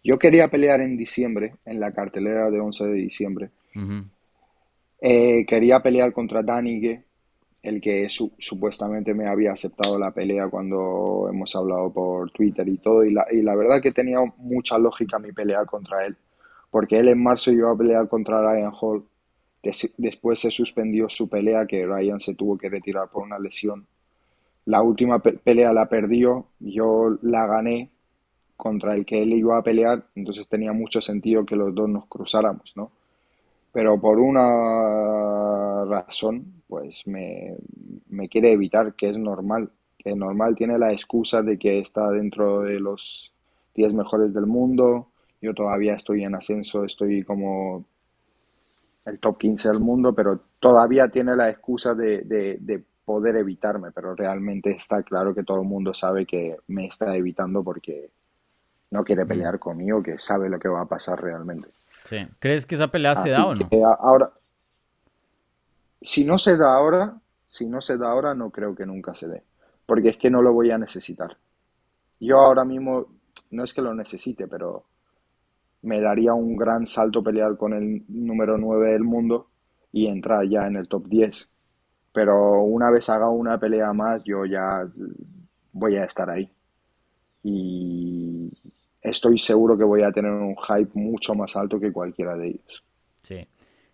Yo 0.03 0.19
quería 0.19 0.49
pelear 0.49 0.81
en 0.81 0.97
diciembre, 0.97 1.55
en 1.65 1.79
la 1.79 1.93
cartelera 1.93 2.51
de 2.51 2.59
11 2.59 2.87
de 2.87 2.93
diciembre. 2.93 3.49
Eh, 4.99 5.45
quería 5.47 5.79
pelear 5.79 6.11
contra 6.11 6.43
Danigue, 6.43 7.03
el 7.63 7.79
que 7.79 8.07
supuestamente 8.09 9.13
me 9.13 9.27
había 9.27 9.53
aceptado 9.53 9.97
la 9.97 10.11
pelea 10.11 10.49
cuando 10.49 11.29
hemos 11.31 11.55
hablado 11.55 11.91
por 11.93 12.31
Twitter 12.31 12.67
y 12.67 12.77
todo, 12.79 13.05
y 13.05 13.13
la, 13.13 13.25
y 13.31 13.41
la 13.41 13.55
verdad 13.55 13.81
que 13.81 13.93
tenía 13.93 14.19
mucha 14.37 14.77
lógica 14.77 15.19
mi 15.19 15.31
pelea 15.31 15.65
contra 15.65 16.05
él 16.05 16.17
porque 16.71 16.97
él 16.97 17.07
en 17.09 17.21
marzo 17.21 17.51
iba 17.51 17.71
a 17.71 17.75
pelear 17.75 18.07
contra 18.07 18.41
Ryan 18.41 18.73
Hall. 18.79 19.05
Después 19.97 20.39
se 20.39 20.51
suspendió 20.51 21.09
su 21.09 21.29
pelea, 21.29 21.65
que 21.65 21.85
Ryan 21.85 22.19
se 22.19 22.35
tuvo 22.35 22.57
que 22.57 22.69
retirar 22.69 23.09
por 23.09 23.23
una 23.23 23.39
lesión. 23.39 23.85
La 24.65 24.81
última 24.81 25.19
pelea 25.19 25.73
la 25.73 25.87
perdió, 25.87 26.47
yo 26.59 27.17
la 27.21 27.47
gané 27.47 27.89
contra 28.55 28.95
el 28.95 29.05
que 29.05 29.21
él 29.21 29.33
iba 29.33 29.57
a 29.57 29.63
pelear, 29.63 30.03
entonces 30.15 30.47
tenía 30.47 30.73
mucho 30.73 30.99
sentido 30.99 31.45
que 31.45 31.55
los 31.55 31.73
dos 31.73 31.87
nos 31.87 32.05
cruzáramos, 32.07 32.73
¿no? 32.75 32.91
Pero 33.71 33.99
por 33.99 34.19
una 34.19 35.85
razón, 35.85 36.63
pues 36.67 37.05
me, 37.05 37.55
me 38.09 38.27
quiere 38.27 38.51
evitar, 38.51 38.93
que 38.95 39.09
es 39.09 39.17
normal, 39.17 39.69
que 39.97 40.15
normal 40.15 40.55
tiene 40.55 40.77
la 40.77 40.91
excusa 40.91 41.41
de 41.43 41.57
que 41.57 41.79
está 41.79 42.09
dentro 42.09 42.61
de 42.61 42.79
los 42.79 43.31
10 43.75 43.93
mejores 43.93 44.33
del 44.33 44.47
mundo, 44.47 45.07
yo 45.41 45.53
todavía 45.53 45.93
estoy 45.93 46.23
en 46.23 46.35
ascenso, 46.35 46.83
estoy 46.83 47.23
como 47.23 47.85
el 49.05 49.19
top 49.19 49.37
15 49.37 49.69
del 49.69 49.79
mundo, 49.79 50.13
pero 50.13 50.39
todavía 50.59 51.07
tiene 51.07 51.35
la 51.35 51.49
excusa 51.49 51.93
de, 51.93 52.21
de, 52.23 52.83
poder 53.05 53.37
evitarme, 53.37 53.91
pero 53.91 54.13
realmente 54.15 54.71
está 54.71 55.01
claro 55.01 55.33
que 55.33 55.43
todo 55.43 55.61
el 55.61 55.67
mundo 55.67 55.93
sabe 55.93 56.25
que 56.25 56.57
me 56.67 56.87
está 56.87 57.15
evitando 57.15 57.63
porque 57.63 58.11
no 58.91 59.01
quiere 59.05 59.23
mm. 59.23 59.27
pelear 59.29 59.59
conmigo, 59.59 60.03
que 60.03 60.19
sabe 60.19 60.49
lo 60.49 60.59
que 60.59 60.67
va 60.67 60.81
a 60.81 60.85
pasar 60.85 61.21
realmente. 61.21 61.69
Sí. 62.03 62.17
¿Crees 62.39 62.65
que 62.65 62.75
esa 62.75 62.89
pelea 62.89 63.15
se 63.15 63.29
da 63.29 63.45
o 63.45 63.55
no? 63.55 63.69
Ahora, 64.01 64.29
si 66.01 66.25
no 66.25 66.37
se 66.37 66.57
da 66.57 66.73
ahora, 66.73 67.15
si 67.47 67.69
no 67.69 67.79
se 67.79 67.97
da 67.97 68.09
ahora, 68.09 68.33
no 68.33 68.49
creo 68.49 68.75
que 68.75 68.85
nunca 68.85 69.13
se 69.13 69.29
dé, 69.29 69.43
porque 69.85 70.09
es 70.09 70.17
que 70.17 70.29
no 70.29 70.41
lo 70.41 70.51
voy 70.51 70.71
a 70.71 70.77
necesitar. 70.77 71.37
Yo 72.19 72.41
ahora 72.41 72.65
mismo, 72.65 73.07
no 73.51 73.63
es 73.63 73.73
que 73.73 73.81
lo 73.81 73.93
necesite, 73.93 74.47
pero 74.47 74.83
me 75.81 76.01
daría 76.01 76.33
un 76.33 76.55
gran 76.55 76.85
salto 76.85 77.23
pelear 77.23 77.57
con 77.57 77.73
el 77.73 78.03
número 78.07 78.57
9 78.57 78.91
del 78.93 79.03
mundo 79.03 79.49
y 79.91 80.07
entrar 80.07 80.47
ya 80.47 80.67
en 80.67 80.75
el 80.75 80.87
top 80.87 81.07
10. 81.07 81.49
Pero 82.13 82.63
una 82.63 82.89
vez 82.89 83.09
haga 83.09 83.29
una 83.29 83.59
pelea 83.59 83.93
más, 83.93 84.23
yo 84.23 84.45
ya 84.45 84.87
voy 85.71 85.95
a 85.95 86.03
estar 86.03 86.29
ahí. 86.29 86.49
Y 87.43 88.51
estoy 89.01 89.39
seguro 89.39 89.77
que 89.77 89.83
voy 89.83 90.03
a 90.03 90.11
tener 90.11 90.31
un 90.31 90.55
hype 90.55 90.91
mucho 90.93 91.33
más 91.35 91.55
alto 91.55 91.79
que 91.79 91.91
cualquiera 91.91 92.35
de 92.35 92.47
ellos. 92.47 92.83
Sí. 93.21 93.47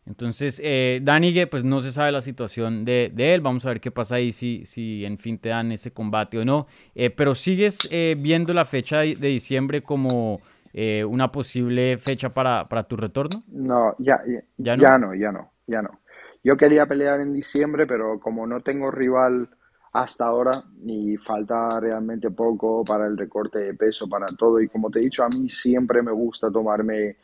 Entonces, 0.05 0.59
eh, 0.63 1.01
pues 1.49 1.63
no 1.63 1.79
se 1.79 1.91
sabe 1.91 2.11
la 2.11 2.21
situación 2.21 2.83
de, 2.83 3.13
él. 3.15 3.41
Vamos 3.41 3.65
a 3.65 3.69
ver 3.69 3.79
qué 3.79 3.91
pasa 3.91 4.15
ahí, 4.15 4.33
si, 4.33 4.65
si 4.65 5.05
en 5.05 5.17
fin 5.17 5.37
te 5.37 5.49
dan 5.49 5.71
ese 5.71 5.91
combate 5.91 6.37
o 6.39 6.45
no. 6.45 6.67
Eh, 6.93 7.09
pero 7.09 7.35
sigues 7.35 7.87
eh, 7.91 8.15
viendo 8.17 8.53
la 8.53 8.65
fecha 8.65 8.99
de 8.99 9.15
diciembre 9.15 9.81
como 9.81 10.41
eh, 10.73 11.05
una 11.05 11.31
posible 11.31 11.97
fecha 11.99 12.33
para, 12.33 12.67
tu 12.87 12.97
retorno? 12.97 13.39
No, 13.51 13.95
ya, 13.99 14.19
ya, 14.25 14.41
¿Ya, 14.57 14.75
no? 14.97 15.13
ya 15.13 15.31
no, 15.31 15.51
ya 15.67 15.81
no, 15.81 15.99
Yo 16.43 16.57
quería 16.57 16.87
pelear 16.87 17.21
en 17.21 17.31
diciembre, 17.31 17.85
pero 17.85 18.19
como 18.19 18.47
no 18.47 18.61
tengo 18.61 18.89
rival 18.89 19.49
hasta 19.93 20.25
ahora 20.25 20.51
y 20.83 21.15
falta 21.17 21.79
realmente 21.79 22.31
poco 22.31 22.83
para 22.83 23.05
el 23.05 23.15
recorte 23.15 23.59
de 23.59 23.75
peso, 23.75 24.09
para 24.09 24.25
todo, 24.25 24.59
y 24.59 24.67
como 24.67 24.89
te 24.89 24.99
he 24.99 25.03
dicho, 25.03 25.23
a 25.23 25.29
mí 25.29 25.47
siempre 25.49 26.01
me 26.01 26.11
gusta 26.11 26.49
tomarme 26.49 27.17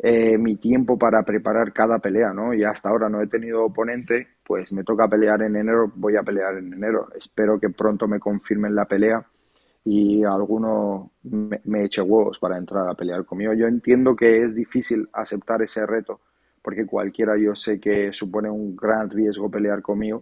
eh, 0.00 0.36
mi 0.36 0.56
tiempo 0.56 0.98
para 0.98 1.22
preparar 1.22 1.72
cada 1.72 2.00
pelea, 2.00 2.32
¿no? 2.32 2.52
Y 2.52 2.64
hasta 2.64 2.88
ahora 2.88 3.08
no 3.08 3.22
he 3.22 3.28
tenido 3.28 3.64
oponente, 3.64 4.26
pues 4.44 4.72
me 4.72 4.82
toca 4.82 5.06
pelear 5.06 5.40
en 5.42 5.54
enero, 5.54 5.92
voy 5.94 6.16
a 6.16 6.22
pelear 6.24 6.58
en 6.58 6.72
enero. 6.72 7.08
Espero 7.16 7.60
que 7.60 7.70
pronto 7.70 8.08
me 8.08 8.18
confirmen 8.18 8.74
la 8.74 8.86
pelea 8.86 9.24
y 9.88 10.24
alguno 10.24 11.12
me, 11.22 11.84
eche 11.84 12.02
huevos 12.02 12.40
para 12.40 12.58
entrar 12.58 12.88
a 12.88 12.94
pelear 12.94 13.24
conmigo. 13.24 13.52
Yo 13.52 13.68
entiendo 13.68 14.16
que 14.16 14.42
es 14.42 14.52
difícil 14.56 15.08
aceptar 15.12 15.62
ese 15.62 15.86
reto, 15.86 16.20
porque 16.60 16.84
cualquiera 16.84 17.38
yo 17.38 17.54
sé 17.54 17.78
que 17.78 18.12
supone 18.12 18.50
un 18.50 18.74
gran 18.74 19.08
riesgo 19.08 19.48
pelear 19.48 19.82
conmigo. 19.82 20.18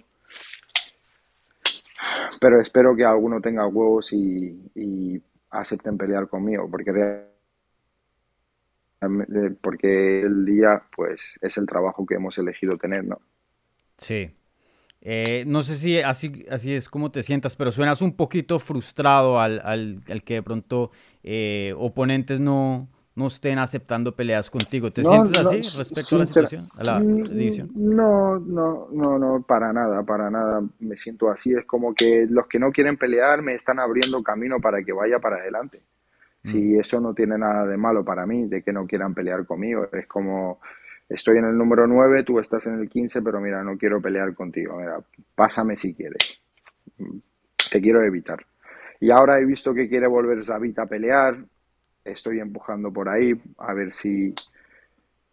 Pero 2.38 2.60
espero 2.60 2.94
que 2.94 3.06
alguno 3.06 3.40
tenga 3.40 3.66
huevos 3.66 4.12
y, 4.12 5.22
acepten 5.48 5.96
pelear 5.96 6.28
conmigo, 6.28 6.68
porque 6.70 7.24
porque 9.62 10.20
el 10.20 10.44
día 10.44 10.82
pues 10.94 11.38
es 11.40 11.56
el 11.56 11.66
trabajo 11.66 12.04
que 12.04 12.16
hemos 12.16 12.36
elegido 12.36 12.76
tener, 12.76 13.04
¿no? 13.04 13.18
Sí, 13.96 14.30
eh, 15.06 15.44
no 15.46 15.62
sé 15.62 15.74
si 15.74 16.00
así, 16.00 16.46
así 16.50 16.74
es 16.74 16.88
como 16.88 17.10
te 17.10 17.22
sientas, 17.22 17.56
pero 17.56 17.70
suenas 17.70 18.00
un 18.00 18.16
poquito 18.16 18.58
frustrado 18.58 19.38
al, 19.38 19.60
al, 19.62 20.22
que 20.24 20.34
de 20.34 20.42
pronto 20.42 20.90
eh, 21.22 21.74
oponentes 21.76 22.40
no, 22.40 22.88
no 23.14 23.26
estén 23.26 23.58
aceptando 23.58 24.16
peleas 24.16 24.48
contigo. 24.48 24.90
¿Te 24.90 25.04
sientes 25.04 25.38
así 25.38 25.56
respecto 25.78 26.16
a 26.16 26.18
la 26.20 26.26
situación, 26.26 26.68
a 26.74 26.84
la 26.84 27.00
mm, 27.00 27.22
división? 27.24 27.70
No, 27.74 28.38
no, 28.38 28.88
no, 28.92 29.18
no, 29.18 29.42
para 29.42 29.74
nada, 29.74 30.02
para 30.04 30.30
nada 30.30 30.62
me 30.80 30.96
siento 30.96 31.30
así. 31.30 31.52
Es 31.52 31.66
como 31.66 31.94
que 31.94 32.26
los 32.26 32.46
que 32.46 32.58
no 32.58 32.72
quieren 32.72 32.96
pelear 32.96 33.42
me 33.42 33.54
están 33.54 33.80
abriendo 33.80 34.22
camino 34.22 34.58
para 34.58 34.82
que 34.82 34.94
vaya 34.94 35.18
para 35.18 35.36
adelante. 35.36 35.82
Si 36.44 36.58
mm. 36.58 36.80
eso 36.80 36.98
no 36.98 37.12
tiene 37.12 37.36
nada 37.36 37.66
de 37.66 37.76
malo 37.76 38.06
para 38.06 38.24
mí, 38.24 38.46
de 38.46 38.62
que 38.62 38.72
no 38.72 38.86
quieran 38.86 39.12
pelear 39.12 39.44
conmigo, 39.44 39.86
es 39.92 40.06
como 40.06 40.60
estoy 41.08 41.38
en 41.38 41.46
el 41.46 41.56
número 41.56 41.86
9, 41.86 42.24
tú 42.24 42.38
estás 42.38 42.66
en 42.66 42.78
el 42.80 42.88
15, 42.88 43.22
pero 43.22 43.40
mira, 43.40 43.62
no 43.62 43.76
quiero 43.76 44.00
pelear 44.00 44.34
contigo, 44.34 44.76
mira, 44.76 44.98
pásame 45.34 45.76
si 45.76 45.94
quieres, 45.94 46.44
te 47.70 47.80
quiero 47.80 48.02
evitar. 48.02 48.44
Y 49.00 49.10
ahora 49.10 49.38
he 49.38 49.44
visto 49.44 49.74
que 49.74 49.88
quiere 49.88 50.06
volver 50.06 50.42
Zabit 50.42 50.78
a 50.78 50.86
pelear, 50.86 51.44
estoy 52.04 52.40
empujando 52.40 52.92
por 52.92 53.08
ahí 53.08 53.32
a 53.58 53.74
ver 53.74 53.92
si, 53.92 54.34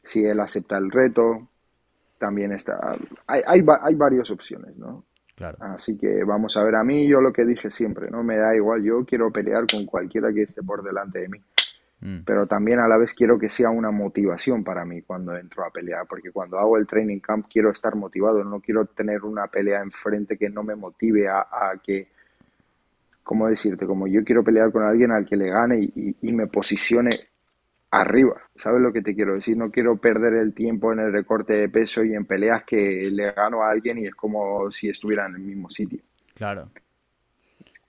si 0.03 0.25
él 0.25 0.39
acepta 0.39 0.77
el 0.77 0.89
reto. 0.89 1.47
También 2.17 2.51
está, 2.51 2.79
hay, 3.25 3.41
hay, 3.45 3.63
hay 3.81 3.95
varias 3.95 4.29
opciones, 4.29 4.77
¿no? 4.77 5.05
Claro. 5.35 5.57
Así 5.59 5.97
que 5.97 6.23
vamos 6.23 6.55
a 6.55 6.63
ver, 6.63 6.75
a 6.75 6.83
mí 6.83 7.07
yo 7.07 7.19
lo 7.19 7.33
que 7.33 7.45
dije 7.45 7.71
siempre, 7.71 8.11
¿no? 8.11 8.23
Me 8.23 8.37
da 8.37 8.55
igual, 8.55 8.83
yo 8.83 9.03
quiero 9.05 9.31
pelear 9.31 9.65
con 9.65 9.85
cualquiera 9.85 10.31
que 10.31 10.43
esté 10.43 10.61
por 10.61 10.83
delante 10.83 11.19
de 11.19 11.29
mí. 11.29 11.41
Mm. 12.01 12.23
Pero 12.25 12.47
también 12.47 12.79
a 12.79 12.87
la 12.87 12.97
vez 12.97 13.13
quiero 13.13 13.37
que 13.37 13.47
sea 13.47 13.69
una 13.69 13.91
motivación 13.91 14.63
para 14.63 14.83
mí 14.83 15.03
cuando 15.03 15.35
entro 15.37 15.63
a 15.63 15.69
pelear, 15.69 16.07
porque 16.07 16.31
cuando 16.31 16.57
hago 16.57 16.77
el 16.77 16.87
training 16.87 17.19
camp 17.19 17.45
quiero 17.49 17.69
estar 17.69 17.95
motivado, 17.95 18.43
no 18.43 18.59
quiero 18.59 18.85
tener 18.85 19.21
una 19.23 19.47
pelea 19.47 19.81
enfrente 19.81 20.37
que 20.37 20.49
no 20.49 20.63
me 20.63 20.75
motive 20.75 21.29
a, 21.29 21.45
que, 21.81 22.07
¿cómo 23.23 23.47
decirte? 23.47 23.85
Como 23.85 24.07
yo 24.07 24.23
quiero 24.23 24.43
pelear 24.43 24.71
con 24.71 24.83
alguien 24.83 25.11
al 25.11 25.25
que 25.25 25.37
le 25.37 25.49
gane 25.49 25.79
y, 25.79 26.31
me 26.31 26.47
posicione 26.47 27.11
arriba, 27.91 28.41
¿sabes 28.55 28.81
lo 28.81 28.91
que 28.91 29.01
te 29.01 29.13
quiero 29.13 29.35
decir? 29.35 29.55
No 29.55 29.69
quiero 29.69 29.97
perder 29.97 30.33
el 30.33 30.55
tiempo 30.55 30.91
en 30.91 30.99
el 30.99 31.13
recorte 31.13 31.53
de 31.53 31.69
peso 31.69 32.03
y 32.03 32.15
en 32.15 32.25
peleas 32.25 32.63
que 32.63 33.09
le 33.11 33.31
gano 33.31 33.61
a 33.61 33.69
alguien 33.69 33.99
y 33.99 34.07
es 34.07 34.15
como 34.15 34.71
si 34.71 34.89
estuviera 34.89 35.27
en 35.27 35.35
el 35.35 35.41
mismo 35.41 35.69
sitio. 35.69 35.99
Claro. 36.33 36.69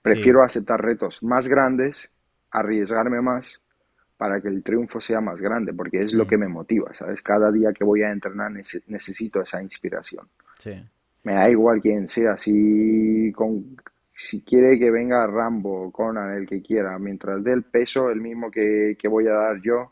Prefiero 0.03 0.43
aceptar 0.43 0.81
retos 0.81 1.23
más 1.23 1.47
grandes, 1.47 2.13
arriesgarme 2.51 3.21
más 3.21 3.62
para 4.23 4.39
que 4.39 4.47
el 4.47 4.63
triunfo 4.63 5.01
sea 5.01 5.19
más 5.19 5.41
grande, 5.41 5.73
porque 5.73 5.99
es 5.99 6.13
lo 6.13 6.25
que 6.25 6.37
me 6.37 6.47
motiva, 6.47 6.93
¿sabes? 6.93 7.21
Cada 7.21 7.51
día 7.51 7.73
que 7.73 7.83
voy 7.83 8.03
a 8.03 8.09
entrenar 8.09 8.49
necesito 8.53 9.41
esa 9.41 9.61
inspiración. 9.61 10.25
Sí. 10.57 10.81
Me 11.23 11.33
da 11.33 11.49
igual 11.49 11.81
quién 11.81 12.07
sea, 12.07 12.37
si, 12.37 13.33
con, 13.35 13.75
si 14.15 14.41
quiere 14.41 14.79
que 14.79 14.89
venga 14.89 15.27
Rambo, 15.27 15.91
Conan, 15.91 16.37
el 16.37 16.47
que 16.47 16.61
quiera, 16.61 16.97
mientras 16.99 17.43
dé 17.43 17.51
el 17.51 17.63
peso, 17.63 18.09
el 18.09 18.21
mismo 18.21 18.49
que, 18.49 18.95
voy 19.09 19.27
a 19.27 19.33
dar 19.33 19.61
yo, 19.61 19.91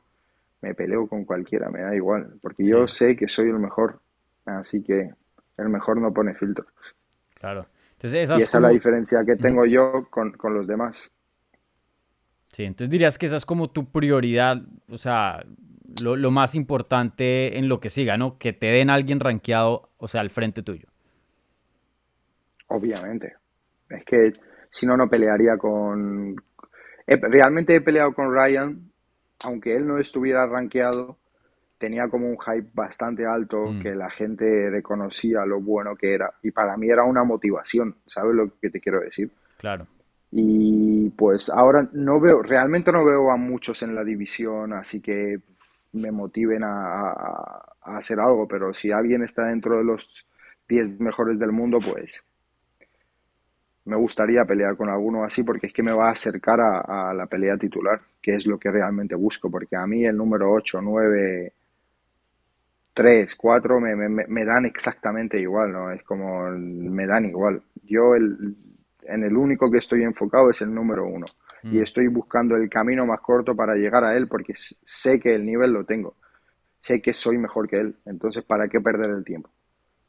me 0.61 0.73
peleo 0.75 1.07
con 1.07 1.25
cualquiera, 1.25 1.69
me 1.69 1.81
da 1.81 1.93
igual, 1.93 2.35
porque 2.41 2.63
yo 2.63 2.87
sé 2.87 3.17
que 3.17 3.27
soy 3.27 3.49
el 3.49 3.59
mejor, 3.59 3.99
así 4.45 4.81
que 4.81 5.11
el 5.57 5.67
mejor 5.67 5.99
no 5.99 6.13
pone 6.13 6.35
filtros. 6.35 6.67
Claro. 7.33 7.65
Entonces, 7.95 8.29
y 8.29 8.35
esa 8.35 8.37
es 8.37 8.61
la 8.61 8.69
diferencia 8.69 9.25
que 9.25 9.35
tengo 9.35 9.65
yo 9.65 10.07
con, 10.09 10.31
con 10.31 10.53
los 10.53 10.65
demás. 10.65 11.11
Sí, 12.51 12.65
entonces 12.65 12.89
dirías 12.89 13.17
que 13.17 13.27
esa 13.27 13.37
es 13.37 13.45
como 13.45 13.69
tu 13.69 13.89
prioridad, 13.91 14.61
o 14.89 14.97
sea, 14.97 15.41
lo, 16.01 16.31
más 16.31 16.53
importante 16.53 17.57
en 17.57 17.69
lo 17.69 17.79
que 17.79 17.89
siga, 17.89 18.17
¿no? 18.17 18.37
Que 18.37 18.51
te 18.51 18.67
den 18.67 18.89
a 18.89 18.95
alguien 18.95 19.21
rankeado, 19.21 19.89
o 19.97 20.07
sea, 20.09 20.19
al 20.19 20.29
frente 20.29 20.61
tuyo. 20.61 20.87
Obviamente. 22.67 23.35
Es 23.89 24.03
que 24.03 24.33
si 24.69 24.85
no, 24.85 24.97
no 24.97 25.09
pelearía 25.09 25.57
con... 25.57 26.35
realmente 27.07 27.75
he 27.75 27.81
peleado 27.81 28.13
con 28.13 28.33
Ryan, 28.33 28.91
aunque 29.45 29.75
él 29.75 29.87
no 29.87 29.97
estuviera 29.97 30.45
rankeado, 30.45 31.17
tenía 31.77 32.09
como 32.09 32.27
un 32.27 32.37
hype 32.37 32.69
bastante 32.73 33.25
alto, 33.25 33.71
mm. 33.71 33.81
que 33.81 33.95
la 33.95 34.09
gente 34.09 34.69
reconocía 34.69 35.45
lo 35.45 35.61
bueno 35.61 35.95
que 35.95 36.13
era. 36.13 36.33
Y 36.43 36.51
para 36.51 36.75
mí 36.75 36.89
era 36.89 37.05
una 37.05 37.23
motivación, 37.23 37.95
¿sabes 38.05 38.35
lo 38.35 38.57
que 38.59 38.69
te 38.69 38.81
quiero 38.81 38.99
decir? 38.99 39.31
Claro. 39.57 39.87
Y 40.31 41.09
pues 41.09 41.49
ahora 41.49 41.89
no 41.91 42.19
veo, 42.19 42.41
realmente 42.41 42.91
no 42.91 43.03
veo 43.03 43.31
a 43.31 43.37
muchos 43.37 43.83
en 43.83 43.93
la 43.93 44.03
división, 44.03 44.71
así 44.73 45.01
que 45.01 45.39
me 45.93 46.11
motiven 46.11 46.63
a, 46.63 47.65
hacer 47.81 48.19
algo, 48.19 48.47
pero 48.47 48.73
si 48.73 48.91
alguien 48.91 49.23
está 49.23 49.45
dentro 49.45 49.77
de 49.77 49.83
los 49.83 50.07
10 50.69 50.99
mejores 50.99 51.37
del 51.37 51.51
mundo, 51.51 51.79
pues 51.79 52.21
me 53.85 53.95
gustaría 53.97 54.45
pelear 54.45 54.77
con 54.77 54.89
alguno 54.89 55.23
así 55.23 55.43
porque 55.43 55.67
es 55.67 55.73
que 55.73 55.83
me 55.83 55.91
va 55.91 56.09
a 56.09 56.11
acercar 56.11 56.61
a, 56.61 57.13
la 57.13 57.25
pelea 57.25 57.57
titular, 57.57 57.99
que 58.21 58.35
es 58.35 58.45
lo 58.45 58.57
que 58.57 58.71
realmente 58.71 59.15
busco, 59.15 59.49
porque 59.49 59.75
a 59.75 59.85
mí 59.85 60.05
el 60.05 60.15
número 60.15 60.53
8, 60.53 60.79
9, 60.81 61.53
3, 62.93 63.35
4 63.35 63.79
me, 63.81 63.95
me 64.09 64.45
dan 64.45 64.65
exactamente 64.65 65.39
igual, 65.39 65.73
¿no? 65.73 65.91
Es 65.91 66.03
como 66.03 66.49
me 66.51 67.05
dan 67.07 67.25
igual. 67.25 67.61
Yo 67.83 68.15
el, 68.15 68.55
en 69.13 69.23
el 69.23 69.37
único 69.37 69.69
que 69.71 69.77
estoy 69.79 70.03
enfocado 70.03 70.49
es 70.49 70.61
el 70.61 70.73
número 70.73 71.05
uno. 71.07 71.25
Y 71.69 71.79
Mm. 71.79 71.81
estoy 71.81 72.07
buscando 72.07 72.55
el 72.55 72.69
camino 72.69 73.05
más 73.05 73.21
corto 73.21 73.55
para 73.55 73.75
llegar 73.75 74.03
a 74.03 74.15
él 74.17 74.27
porque 74.27 74.53
sé 74.55 75.19
que 75.19 75.35
el 75.35 75.45
nivel 75.45 75.73
lo 75.73 75.85
tengo. 75.85 76.15
Sé 76.81 77.01
que 77.01 77.13
soy 77.13 77.37
mejor 77.39 77.67
que 77.69 77.77
él. 77.79 77.95
Entonces, 78.05 78.43
¿para 78.45 78.67
qué 78.69 78.81
perder 78.81 79.11
el 79.11 79.23
tiempo? 79.25 79.49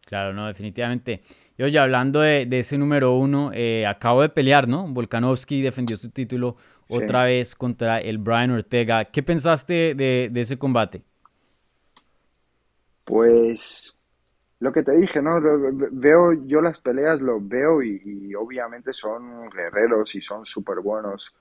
Claro, 0.04 0.32
no, 0.34 0.46
definitivamente. 0.46 1.22
Y 1.56 1.62
oye, 1.62 1.78
hablando 1.78 2.20
de, 2.20 2.44
de 2.46 2.58
ese 2.60 2.76
número 2.76 3.14
uno, 3.16 3.50
eh, 3.54 3.86
acabo 3.86 4.20
de 4.22 4.28
pelear, 4.28 4.68
¿no? 4.68 4.86
Volkanovski 4.88 5.62
defendió 5.62 5.96
su 5.96 6.10
título 6.10 6.56
Sí. 6.88 7.02
otra 7.02 7.24
vez 7.24 7.54
contra 7.54 7.98
el 8.00 8.18
Brian 8.18 8.50
Ortega. 8.50 9.04
¿Qué 9.06 9.22
pensaste 9.22 9.94
de, 9.94 10.28
de 10.30 10.40
ese 10.40 10.58
combate? 10.58 11.02
Pues 13.04 13.94
lo 14.62 14.72
que 14.72 14.84
te 14.84 14.92
dije, 14.96 15.20
¿no? 15.20 15.40
Veo 15.90 16.34
yo 16.46 16.60
las 16.60 16.80
peleas, 16.80 17.20
los 17.20 17.46
veo 17.48 17.82
y, 17.82 18.00
y 18.04 18.34
obviamente 18.36 18.92
son 18.92 19.50
guerreros 19.50 20.14
y 20.14 20.20
son 20.20 20.46
súper 20.46 20.78
buenos. 20.78 21.34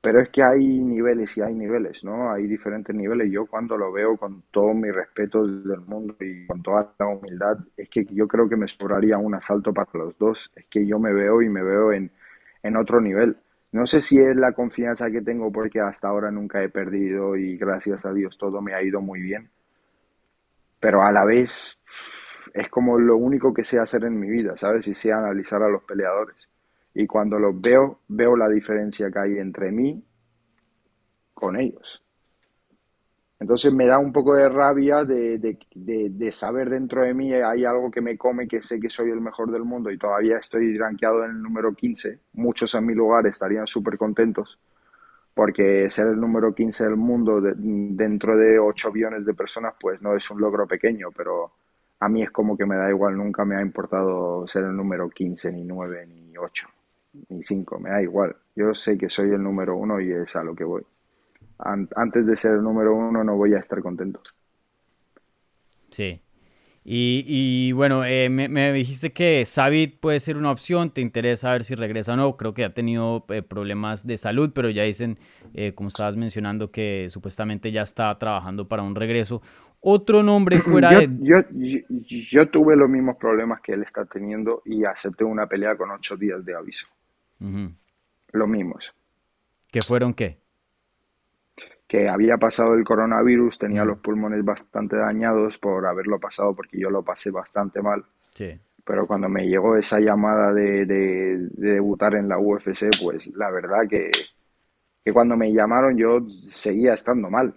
Pero 0.00 0.20
es 0.20 0.28
que 0.30 0.42
hay 0.42 0.66
niveles 0.80 1.36
y 1.36 1.42
hay 1.42 1.54
niveles, 1.54 2.02
¿no? 2.02 2.32
Hay 2.32 2.48
diferentes 2.48 2.94
niveles. 2.96 3.30
Yo 3.30 3.46
cuando 3.46 3.76
lo 3.76 3.92
veo 3.92 4.16
con 4.16 4.42
todo 4.50 4.74
mi 4.74 4.90
respeto 4.90 5.46
del 5.46 5.82
mundo 5.82 6.16
y 6.18 6.44
con 6.48 6.60
toda 6.64 6.92
la 6.98 7.06
humildad, 7.06 7.58
es 7.76 7.88
que 7.88 8.04
yo 8.06 8.26
creo 8.26 8.48
que 8.48 8.56
me 8.56 8.66
sobraría 8.66 9.18
un 9.18 9.36
asalto 9.36 9.72
para 9.72 9.90
los 9.94 10.18
dos. 10.18 10.50
Es 10.56 10.66
que 10.66 10.84
yo 10.84 10.98
me 10.98 11.12
veo 11.12 11.42
y 11.42 11.48
me 11.48 11.62
veo 11.62 11.92
en, 11.92 12.10
en 12.64 12.76
otro 12.76 13.00
nivel. 13.00 13.36
No 13.70 13.86
sé 13.86 14.00
si 14.00 14.18
es 14.18 14.34
la 14.34 14.50
confianza 14.52 15.12
que 15.12 15.22
tengo 15.22 15.52
porque 15.52 15.80
hasta 15.80 16.08
ahora 16.08 16.32
nunca 16.32 16.60
he 16.60 16.68
perdido 16.68 17.36
y 17.36 17.56
gracias 17.56 18.04
a 18.04 18.12
Dios 18.12 18.36
todo 18.36 18.60
me 18.60 18.74
ha 18.74 18.82
ido 18.82 19.00
muy 19.00 19.20
bien. 19.20 19.48
Pero 20.80 21.02
a 21.02 21.12
la 21.12 21.24
vez 21.24 21.81
es 22.54 22.68
como 22.68 22.98
lo 22.98 23.16
único 23.16 23.52
que 23.54 23.64
sé 23.64 23.78
hacer 23.78 24.04
en 24.04 24.18
mi 24.18 24.28
vida, 24.30 24.56
¿sabes? 24.56 24.86
Y 24.88 24.94
sé 24.94 25.12
analizar 25.12 25.62
a 25.62 25.68
los 25.68 25.82
peleadores. 25.84 26.36
Y 26.94 27.06
cuando 27.06 27.38
los 27.38 27.60
veo, 27.60 28.00
veo 28.08 28.36
la 28.36 28.48
diferencia 28.48 29.10
que 29.10 29.18
hay 29.18 29.38
entre 29.38 29.72
mí 29.72 30.02
con 31.34 31.56
ellos. 31.60 32.00
Entonces 33.40 33.72
me 33.74 33.86
da 33.86 33.98
un 33.98 34.12
poco 34.12 34.34
de 34.36 34.48
rabia 34.48 35.04
de, 35.04 35.38
de- 35.38 35.58
de- 36.10 36.30
saber 36.32 36.70
dentro 36.70 37.02
de 37.02 37.12
mí 37.12 37.32
hay 37.34 37.64
algo 37.64 37.90
que 37.90 38.00
me 38.00 38.16
come, 38.16 38.46
que 38.46 38.62
sé 38.62 38.78
que 38.78 38.88
soy 38.88 39.10
el 39.10 39.20
mejor 39.20 39.50
del 39.50 39.64
mundo 39.64 39.90
y 39.90 39.98
todavía 39.98 40.38
estoy 40.38 40.78
rankeado 40.78 41.24
en 41.24 41.32
el 41.32 41.42
número 41.42 41.74
15. 41.74 42.20
Muchos 42.34 42.72
en 42.74 42.86
mi 42.86 42.94
lugar 42.94 43.26
estarían 43.26 43.66
súper 43.66 43.98
contentos 43.98 44.58
porque 45.34 45.90
ser 45.90 46.08
el 46.08 46.20
número 46.20 46.54
15 46.54 46.84
del 46.84 46.96
mundo 46.96 47.40
de- 47.40 47.54
dentro 47.56 48.36
de 48.36 48.58
8 48.58 48.92
billones 48.92 49.24
de 49.26 49.34
personas 49.34 49.74
pues 49.80 50.02
no 50.02 50.16
es 50.16 50.30
un 50.30 50.40
logro 50.40 50.66
pequeño, 50.66 51.08
pero 51.16 51.52
a 52.04 52.08
mí 52.08 52.22
es 52.22 52.30
como 52.32 52.56
que 52.56 52.66
me 52.66 52.76
da 52.76 52.88
igual, 52.90 53.16
nunca 53.16 53.44
me 53.44 53.56
ha 53.56 53.62
importado 53.62 54.46
ser 54.48 54.64
el 54.64 54.76
número 54.76 55.08
15, 55.08 55.52
ni 55.52 55.62
9, 55.64 56.04
ni 56.06 56.36
8, 56.36 56.66
ni 57.28 57.44
5, 57.44 57.78
me 57.78 57.90
da 57.90 58.02
igual. 58.02 58.34
Yo 58.56 58.74
sé 58.74 58.98
que 58.98 59.08
soy 59.08 59.30
el 59.30 59.42
número 59.42 59.76
uno 59.76 60.00
y 60.00 60.10
es 60.12 60.34
a 60.36 60.42
lo 60.42 60.54
que 60.54 60.64
voy. 60.64 60.82
An- 61.60 61.88
Antes 61.96 62.26
de 62.26 62.36
ser 62.36 62.54
el 62.54 62.62
número 62.64 62.94
uno 62.94 63.24
no 63.24 63.36
voy 63.36 63.54
a 63.54 63.60
estar 63.60 63.80
contento. 63.82 64.20
Sí. 65.90 66.20
Y, 66.84 67.72
bueno, 67.72 68.04
eh, 68.04 68.28
me, 68.30 68.72
dijiste 68.72 69.12
que 69.12 69.44
Sabit 69.44 70.00
puede 70.00 70.20
ser 70.20 70.36
una 70.36 70.50
opción, 70.50 70.90
te 70.90 71.00
interesa 71.00 71.52
ver 71.52 71.64
si 71.64 71.74
regresa 71.76 72.14
o 72.14 72.16
no. 72.16 72.36
Creo 72.36 72.54
que 72.54 72.64
ha 72.64 72.74
tenido 72.74 73.24
eh, 73.30 73.42
problemas 73.42 74.06
de 74.06 74.16
salud, 74.18 74.52
pero 74.54 74.70
ya 74.70 74.84
dicen, 74.84 75.18
eh, 75.54 75.74
como 75.74 75.88
estabas 75.88 76.16
mencionando, 76.16 76.72
que 76.72 77.08
supuestamente 77.10 77.72
ya 77.72 77.82
está 77.82 78.18
trabajando 78.18 78.68
para 78.68 78.82
un 78.82 78.96
regreso. 78.96 79.42
Otro 79.82 80.22
nombre 80.22 80.58
fuera 80.60 80.92
Yo, 80.92 81.00
de... 81.00 81.08
yo, 81.20 81.36
yo, 81.52 81.78
yo 82.30 82.48
tuve 82.50 82.76
los 82.76 82.88
mismos 82.88 83.16
problemas 83.16 83.60
que 83.60 83.72
él 83.72 83.82
está 83.82 84.04
teniendo 84.06 84.62
y 84.64 84.84
acepté 84.84 85.24
una 85.24 85.46
pelea 85.46 85.76
con 85.76 85.90
8 85.90 86.16
días 86.16 86.44
de 86.44 86.54
aviso. 86.54 86.86
Los 88.32 88.48
mismos. 88.48 88.84
¿Qué 89.70 89.80
fueron 89.82 90.14
qué? 90.14 90.40
que 91.88 92.08
había 92.08 92.38
pasado 92.38 92.72
el 92.72 92.84
coronavirus, 92.84 93.58
tenía 93.58 93.84
los 93.84 93.98
pulmones 93.98 94.42
bastante 94.42 94.96
dañados 94.96 95.58
por 95.58 95.84
haberlo 95.86 96.18
pasado 96.18 96.52
porque 96.54 96.78
yo 96.80 96.88
lo 96.88 97.02
pasé 97.02 97.30
bastante 97.30 97.82
mal. 97.82 98.02
Sí. 98.34 98.58
Pero 98.82 99.06
cuando 99.06 99.28
me 99.28 99.46
llegó 99.46 99.76
esa 99.76 100.00
llamada 100.00 100.54
de, 100.54 100.86
de- 100.86 101.48
de 101.50 101.72
debutar 101.74 102.14
en 102.14 102.28
la 102.30 102.38
UFC, 102.38 102.86
pues 103.02 103.26
la 103.36 103.50
verdad 103.50 103.80
que, 103.90 104.10
que 105.04 105.12
cuando 105.12 105.36
me 105.36 105.52
llamaron 105.52 105.98
yo 105.98 106.20
seguía 106.50 106.94
estando 106.94 107.28
mal. 107.28 107.54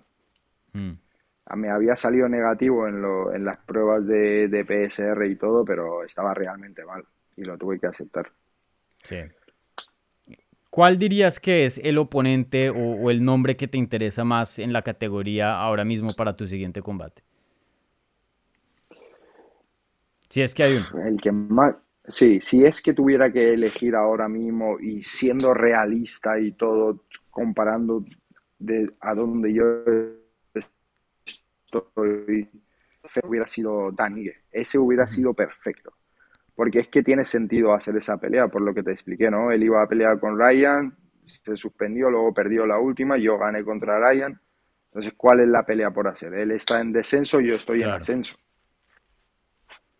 Mm. 0.74 0.92
Me 1.56 1.70
había 1.70 1.96
salido 1.96 2.28
negativo 2.30 2.88
en, 2.88 3.02
lo- 3.02 3.34
en 3.34 3.46
las 3.46 3.60
pruebas 3.66 4.06
de, 4.08 4.48
de 4.48 4.66
PSR 4.66 5.28
y 5.28 5.36
todo, 5.38 5.64
pero 5.66 6.04
estaba 6.04 6.34
realmente 6.34 6.84
mal 6.86 7.04
y 7.38 7.44
lo 7.44 7.58
tuve 7.58 7.80
que 7.80 7.88
aceptar. 7.88 8.32
Sí. 9.04 9.16
¿Cuál 10.70 11.00
dirías 11.00 11.40
que 11.40 11.66
es 11.66 11.80
el 11.84 11.98
oponente 11.98 12.70
o, 12.70 12.76
o 12.76 13.10
el 13.10 13.24
nombre 13.24 13.56
que 13.56 13.68
te 13.68 13.78
interesa 13.80 14.24
más 14.24 14.60
en 14.60 14.74
la 14.74 14.82
categoría 14.84 15.58
ahora 15.60 15.86
mismo 15.86 16.16
para 16.16 16.36
tu 16.36 16.46
siguiente 16.48 16.82
combate? 16.84 17.24
Si 20.30 20.42
es 20.42 20.54
que 20.56 20.64
hay 20.64 20.76
uno. 20.76 20.88
El 21.06 21.20
que 21.22 21.32
más, 21.32 21.76
sí, 22.08 22.40
si 22.42 22.66
es 22.66 22.82
que 22.82 22.94
tuviera 22.94 23.32
que 23.32 23.54
elegir 23.54 23.96
ahora 23.96 24.28
mismo 24.28 24.80
y 24.80 25.04
siendo 25.04 25.54
realista 25.54 26.40
y 26.40 26.52
todo, 26.54 27.02
comparando 27.30 28.04
de 28.60 28.92
a 29.02 29.14
dónde 29.14 29.54
yo 29.54 29.64
estoy, 31.80 32.50
hubiera 33.24 33.48
sido 33.48 33.92
Daniel. 33.92 34.36
Ese 34.52 34.78
hubiera 34.78 35.08
sido 35.08 35.34
perfecto. 35.34 35.94
Porque 36.56 36.80
es 36.80 36.88
que 36.88 37.04
tiene 37.04 37.26
sentido 37.26 37.74
hacer 37.74 37.98
esa 37.98 38.18
pelea, 38.18 38.48
por 38.48 38.62
lo 38.62 38.74
que 38.74 38.84
te 38.84 38.92
expliqué, 38.92 39.30
¿no? 39.30 39.52
Él 39.52 39.64
iba 39.64 39.82
a 39.82 39.88
pelear 39.88 40.20
con 40.20 40.40
Ryan, 40.40 40.96
se 41.44 41.58
suspendió, 41.58 42.10
luego 42.10 42.34
perdió 42.34 42.66
la 42.66 42.80
última, 42.80 43.18
yo 43.18 43.38
gané 43.38 43.64
contra 43.64 44.00
Ryan. 44.00 44.40
Entonces, 44.86 45.14
¿cuál 45.18 45.42
es 45.42 45.48
la 45.50 45.66
pelea 45.66 45.92
por 45.92 46.08
hacer? 46.08 46.34
Él 46.34 46.52
está 46.52 46.80
en 46.80 46.94
descenso, 46.94 47.42
yo 47.42 47.56
estoy 47.56 47.84
en 47.84 47.90
ascenso. 47.90 48.36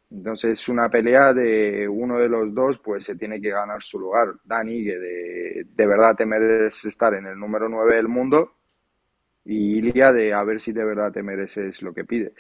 Entonces 0.10 0.52
es 0.52 0.70
una 0.70 0.88
pelea 0.90 1.34
de 1.34 1.88
uno 1.90 2.20
de 2.20 2.30
los 2.30 2.54
dos, 2.54 2.80
pues 2.80 3.04
se 3.04 3.16
tiene 3.16 3.42
que 3.42 3.50
ganar 3.50 3.82
su 3.84 4.00
lugar. 4.00 4.34
Dani, 4.44 4.84
que 4.84 4.98
de, 4.98 5.68
de 5.70 5.86
verdad 5.86 6.16
te 6.16 6.26
mereces 6.26 6.86
estar 6.86 7.14
en 7.16 7.26
el 7.26 7.38
número 7.38 7.68
9 7.68 7.96
del 7.96 8.08
mundo, 8.08 8.55
y 9.46 9.78
Ilia 9.78 10.12
de 10.12 10.34
a 10.34 10.44
ver 10.44 10.60
si 10.60 10.74
de 10.74 10.84
verdad 10.84 11.12
te 11.12 11.24
mereces 11.24 11.82
lo 11.82 11.94
que 11.94 12.04
pides. 12.04 12.34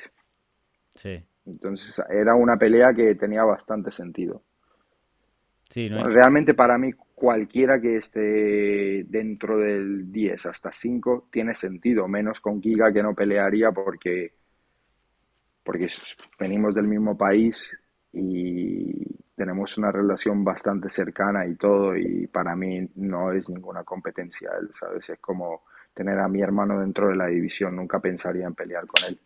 Sí. 0.95 1.23
Entonces 1.45 2.03
era 2.09 2.35
una 2.35 2.57
pelea 2.57 2.93
que 2.93 3.15
tenía 3.15 3.43
bastante 3.43 3.91
sentido. 3.91 4.41
Sí, 5.69 5.89
no, 5.89 6.03
Realmente 6.03 6.53
para 6.53 6.77
mí 6.77 6.91
cualquiera 6.93 7.79
que 7.79 7.97
esté 7.97 9.03
dentro 9.03 9.57
del 9.57 10.11
10 10.11 10.47
hasta 10.47 10.71
5 10.71 11.27
tiene 11.31 11.55
sentido, 11.55 12.07
menos 12.07 12.39
con 12.39 12.61
Giga 12.61 12.91
que 12.91 13.03
no 13.03 13.13
pelearía 13.13 13.71
porque, 13.71 14.33
porque 15.63 15.87
venimos 16.39 16.73
del 16.73 16.87
mismo 16.87 17.17
país 17.17 17.77
y 18.13 18.93
tenemos 19.35 19.77
una 19.77 19.91
relación 19.91 20.43
bastante 20.43 20.89
cercana 20.89 21.45
y 21.45 21.55
todo 21.55 21.95
y 21.95 22.27
para 22.27 22.55
mí 22.55 22.87
no 22.95 23.31
es 23.31 23.49
ninguna 23.49 23.83
competencia 23.83 24.51
él, 24.59 24.69
¿sabes? 24.71 25.09
Es 25.09 25.19
como 25.19 25.63
tener 25.95 26.19
a 26.19 26.27
mi 26.27 26.41
hermano 26.41 26.79
dentro 26.79 27.07
de 27.09 27.15
la 27.15 27.27
división, 27.27 27.75
nunca 27.75 27.99
pensaría 27.99 28.45
en 28.45 28.53
pelear 28.53 28.85
con 28.85 29.03
él. 29.09 29.17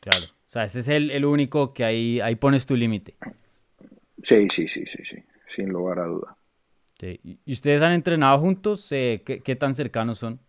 claro. 0.00 0.26
O 0.46 0.48
sea, 0.48 0.64
ese 0.64 0.80
es 0.80 0.88
el, 0.88 1.10
el 1.10 1.24
único 1.24 1.74
que 1.74 1.84
ahí, 1.84 2.20
ahí 2.20 2.36
pones 2.36 2.66
tu 2.66 2.76
límite. 2.76 3.16
Sí, 4.22 4.46
sí, 4.48 4.68
sí, 4.68 4.84
sí, 4.86 5.02
sí, 5.04 5.16
sin 5.56 5.70
lugar 5.70 5.98
a 6.00 6.04
duda. 6.04 6.36
Sí. 6.98 7.20
¿Y 7.44 7.52
ustedes 7.52 7.82
han 7.82 7.92
entrenado 7.92 8.38
juntos? 8.38 8.90
Eh, 8.92 9.22
¿qué, 9.26 9.40
qué 9.42 9.56
tan 9.56 9.74
cercanos 9.74 10.18
son? 10.18 10.40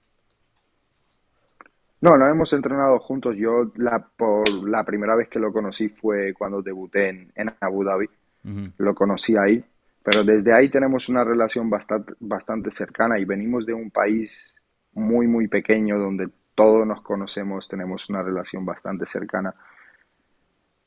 No, 2.00 2.16
no 2.18 2.28
hemos 2.30 2.54
entrenado 2.54 2.98
juntos. 3.00 3.36
Yo 3.38 3.72
la, 3.76 4.00
por 4.00 4.48
la 4.68 4.84
primera 4.84 5.16
vez 5.16 5.28
que 5.30 5.40
lo 5.40 5.52
conocí 5.52 5.90
fue 5.90 6.34
cuando 6.34 6.62
debuté 6.62 7.10
en, 7.10 7.28
en 7.36 7.54
Abu 7.60 7.84
Dhabi. 7.84 8.10
Lo 8.78 8.96
conocí 8.96 9.36
ahí, 9.36 9.62
pero 10.04 10.24
desde 10.24 10.54
ahí 10.54 10.70
tenemos 10.70 11.10
una 11.10 11.24
relación 11.26 11.70
bastante, 11.70 12.14
bastante 12.20 12.72
cercana 12.72 13.20
y 13.20 13.26
venimos 13.26 13.66
de 13.66 13.74
un 13.74 13.92
país 13.92 14.56
muy, 14.98 15.28
muy 15.28 15.48
pequeño 15.48 15.98
donde 15.98 16.30
todos 16.56 16.88
nos 16.88 17.02
conocemos, 17.02 17.68
tenemos 17.68 18.10
una 18.10 18.24
relación 18.24 18.66
bastante 18.66 19.06
cercana. 19.06 19.54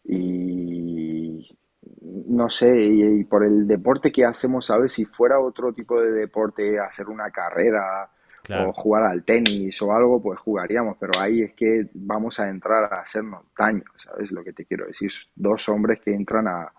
Y 0.04 1.56
no 2.02 2.48
sé, 2.50 2.80
y, 2.82 3.20
y 3.20 3.24
por 3.24 3.44
el 3.44 3.66
deporte 3.66 4.10
que 4.10 4.24
hacemos, 4.24 4.66
¿sabes? 4.66 4.92
Si 4.92 5.04
fuera 5.04 5.38
otro 5.40 5.72
tipo 5.72 6.00
de 6.00 6.12
deporte, 6.12 6.78
hacer 6.78 7.08
una 7.08 7.24
carrera 7.30 8.10
Claro. 8.42 8.70
o 8.70 8.72
jugar 8.72 9.02
al 9.04 9.22
tenis 9.22 9.80
o 9.82 9.92
algo, 9.92 10.20
pues 10.20 10.38
jugaríamos, 10.40 10.96
pero 10.98 11.12
ahí 11.20 11.42
es 11.42 11.52
que 11.52 11.90
vamos 11.92 12.40
a 12.40 12.48
entrar 12.48 12.84
a 12.92 13.00
hacernos 13.02 13.44
daño, 13.56 13.84
¿sabes? 14.02 14.30
Lo 14.32 14.42
que 14.42 14.54
te 14.54 14.64
quiero 14.64 14.86
decir, 14.86 15.10
dos 15.36 15.68
hombres 15.68 16.00
que 16.00 16.14
entran 16.14 16.48
a, 16.48 16.72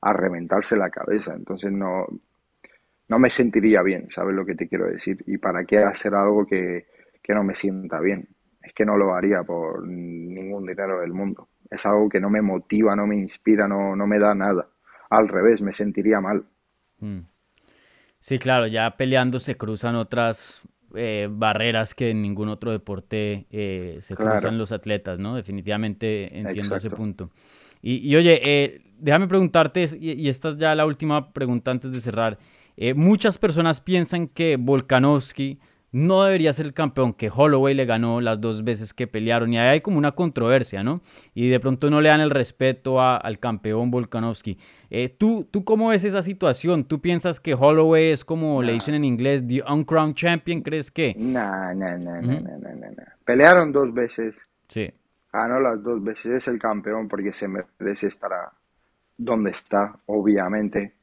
a 0.00 0.12
reventarse 0.12 0.76
la 0.76 0.88
cabeza, 0.88 1.34
entonces 1.34 1.72
no, 1.72 2.06
no 3.08 3.18
me 3.18 3.30
sentiría 3.30 3.82
bien, 3.82 4.10
¿sabes 4.10 4.34
lo 4.34 4.44
que 4.44 4.54
te 4.54 4.68
quiero 4.68 4.86
decir? 4.86 5.22
¿Y 5.26 5.38
para 5.38 5.64
qué 5.64 5.78
hacer 5.78 6.14
algo 6.14 6.46
que, 6.46 6.86
que 7.22 7.34
no 7.34 7.42
me 7.42 7.54
sienta 7.54 8.00
bien? 8.00 8.28
Es 8.62 8.72
que 8.74 8.84
no 8.84 8.96
lo 8.96 9.14
haría 9.14 9.42
por 9.44 9.86
ningún 9.86 10.66
dinero 10.66 11.00
del 11.00 11.12
mundo. 11.12 11.48
Es 11.70 11.84
algo 11.86 12.08
que 12.08 12.20
no 12.20 12.30
me 12.30 12.42
motiva, 12.42 12.94
no 12.94 13.06
me 13.06 13.16
inspira, 13.16 13.66
no, 13.66 13.96
no 13.96 14.06
me 14.06 14.18
da 14.18 14.34
nada. 14.34 14.68
Al 15.10 15.28
revés, 15.28 15.62
me 15.62 15.72
sentiría 15.72 16.20
mal. 16.20 16.44
Mm. 17.00 17.20
Sí, 18.18 18.38
claro, 18.38 18.66
ya 18.66 18.96
peleando 18.96 19.38
se 19.38 19.56
cruzan 19.56 19.94
otras 19.94 20.62
eh, 20.94 21.28
barreras 21.30 21.94
que 21.94 22.10
en 22.10 22.20
ningún 22.20 22.48
otro 22.48 22.72
deporte 22.72 23.46
eh, 23.50 23.98
se 24.00 24.16
cruzan 24.16 24.58
los 24.58 24.72
atletas, 24.72 25.18
¿no? 25.18 25.36
Definitivamente 25.36 26.38
entiendo 26.38 26.76
ese 26.76 26.90
punto. 26.90 27.30
Y, 27.80 28.16
oye, 28.16 28.40
eh, 28.44 28.80
déjame 28.98 29.28
preguntarte, 29.28 29.84
y, 30.00 30.28
esta 30.28 30.48
es 30.48 30.56
ya 30.56 30.74
la 30.74 30.84
última 30.84 31.32
pregunta 31.32 31.70
antes 31.70 31.92
de 31.92 32.00
cerrar. 32.00 32.38
Muchas 32.94 33.38
personas 33.38 33.80
piensan 33.80 34.28
que 34.28 34.56
Volkanovski 34.56 35.58
no 35.90 36.22
debería 36.22 36.52
ser 36.52 36.66
el 36.66 36.74
campeón, 36.74 37.14
que 37.14 37.30
Holloway 37.34 37.74
le 37.74 37.86
ganó 37.86 38.20
las 38.20 38.40
dos 38.40 38.62
veces 38.62 38.92
que 38.92 39.06
pelearon. 39.06 39.52
Y 39.52 39.58
ahí 39.58 39.68
hay 39.68 39.80
como 39.80 39.98
una 39.98 40.12
controversia, 40.12 40.82
¿no? 40.82 41.00
Y 41.34 41.48
de 41.48 41.60
pronto 41.60 41.88
no 41.90 42.00
le 42.00 42.10
dan 42.10 42.20
el 42.20 42.30
respeto 42.30 43.00
al 43.00 43.38
campeón 43.38 43.90
Volkanovski. 43.90 44.58
Eh, 44.90 45.08
¿tú, 45.08 45.48
¿Tú 45.50 45.64
cómo 45.64 45.88
ves 45.88 46.04
esa 46.04 46.22
situación? 46.22 46.84
¿Tú 46.84 47.00
piensas 47.00 47.40
que 47.40 47.54
Holloway 47.54 48.10
es 48.10 48.24
como 48.24 48.62
le 48.62 48.72
dicen 48.72 48.94
en 48.94 49.04
inglés, 49.04 49.46
the 49.46 49.62
uncrowned 49.68 50.14
champion? 50.14 50.60
¿Crees 50.60 50.90
que? 50.90 51.14
No, 51.18 51.74
no, 51.74 51.98
no, 51.98 52.20
no, 52.20 52.40
no, 52.40 52.58
no, 52.58 52.74
no. 52.74 53.02
Pelearon 53.24 53.72
dos 53.72 53.92
veces. 53.92 54.36
Sí. 54.68 54.92
Ganó 55.32 55.60
las 55.60 55.82
dos 55.82 56.02
veces. 56.02 56.32
Es 56.32 56.48
el 56.48 56.58
campeón 56.58 57.08
porque 57.08 57.32
se 57.32 57.48
merece 57.48 58.08
estar 58.08 58.30
donde 59.16 59.50
está, 59.50 59.96
obviamente 60.06 60.97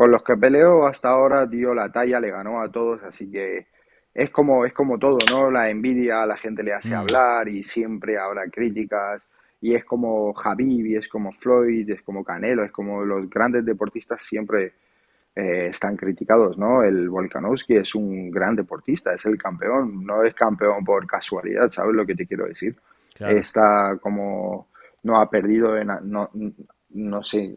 con 0.00 0.10
los 0.10 0.22
que 0.22 0.34
peleó 0.34 0.86
hasta 0.86 1.10
ahora 1.10 1.44
dio 1.44 1.74
la 1.74 1.92
talla, 1.92 2.18
le 2.20 2.30
ganó 2.30 2.62
a 2.62 2.72
todos, 2.72 3.02
así 3.02 3.30
que 3.30 3.66
es 4.14 4.30
como, 4.30 4.64
es 4.64 4.72
como 4.72 4.98
todo, 4.98 5.18
¿no? 5.30 5.50
La 5.50 5.68
envidia 5.68 6.22
a 6.22 6.26
la 6.26 6.38
gente 6.38 6.62
le 6.62 6.72
hace 6.72 6.94
mm. 6.94 6.98
hablar 6.98 7.48
y 7.48 7.62
siempre 7.64 8.18
habrá 8.18 8.48
críticas. 8.48 9.28
Y 9.60 9.74
es 9.74 9.84
como 9.84 10.34
y 10.58 10.96
es 10.96 11.06
como 11.06 11.32
Floyd, 11.32 11.90
es 11.90 12.00
como 12.00 12.24
Canelo, 12.24 12.64
es 12.64 12.72
como 12.72 13.04
los 13.04 13.28
grandes 13.28 13.62
deportistas 13.66 14.22
siempre 14.22 14.72
eh, 15.36 15.66
están 15.70 15.98
criticados, 15.98 16.56
¿no? 16.56 16.82
El 16.82 17.10
Volkanovski 17.10 17.76
es 17.76 17.94
un 17.94 18.30
gran 18.30 18.56
deportista, 18.56 19.12
es 19.12 19.26
el 19.26 19.36
campeón, 19.36 20.06
no 20.06 20.24
es 20.24 20.32
campeón 20.32 20.82
por 20.82 21.06
casualidad, 21.06 21.68
¿sabes 21.68 21.94
lo 21.94 22.06
que 22.06 22.14
te 22.14 22.26
quiero 22.26 22.46
decir? 22.46 22.74
Está 23.18 23.98
como, 24.00 24.68
no 25.02 25.20
ha 25.20 25.28
perdido, 25.28 25.76
en, 25.76 25.88
no, 26.04 26.30
no 26.88 27.22
sé, 27.22 27.54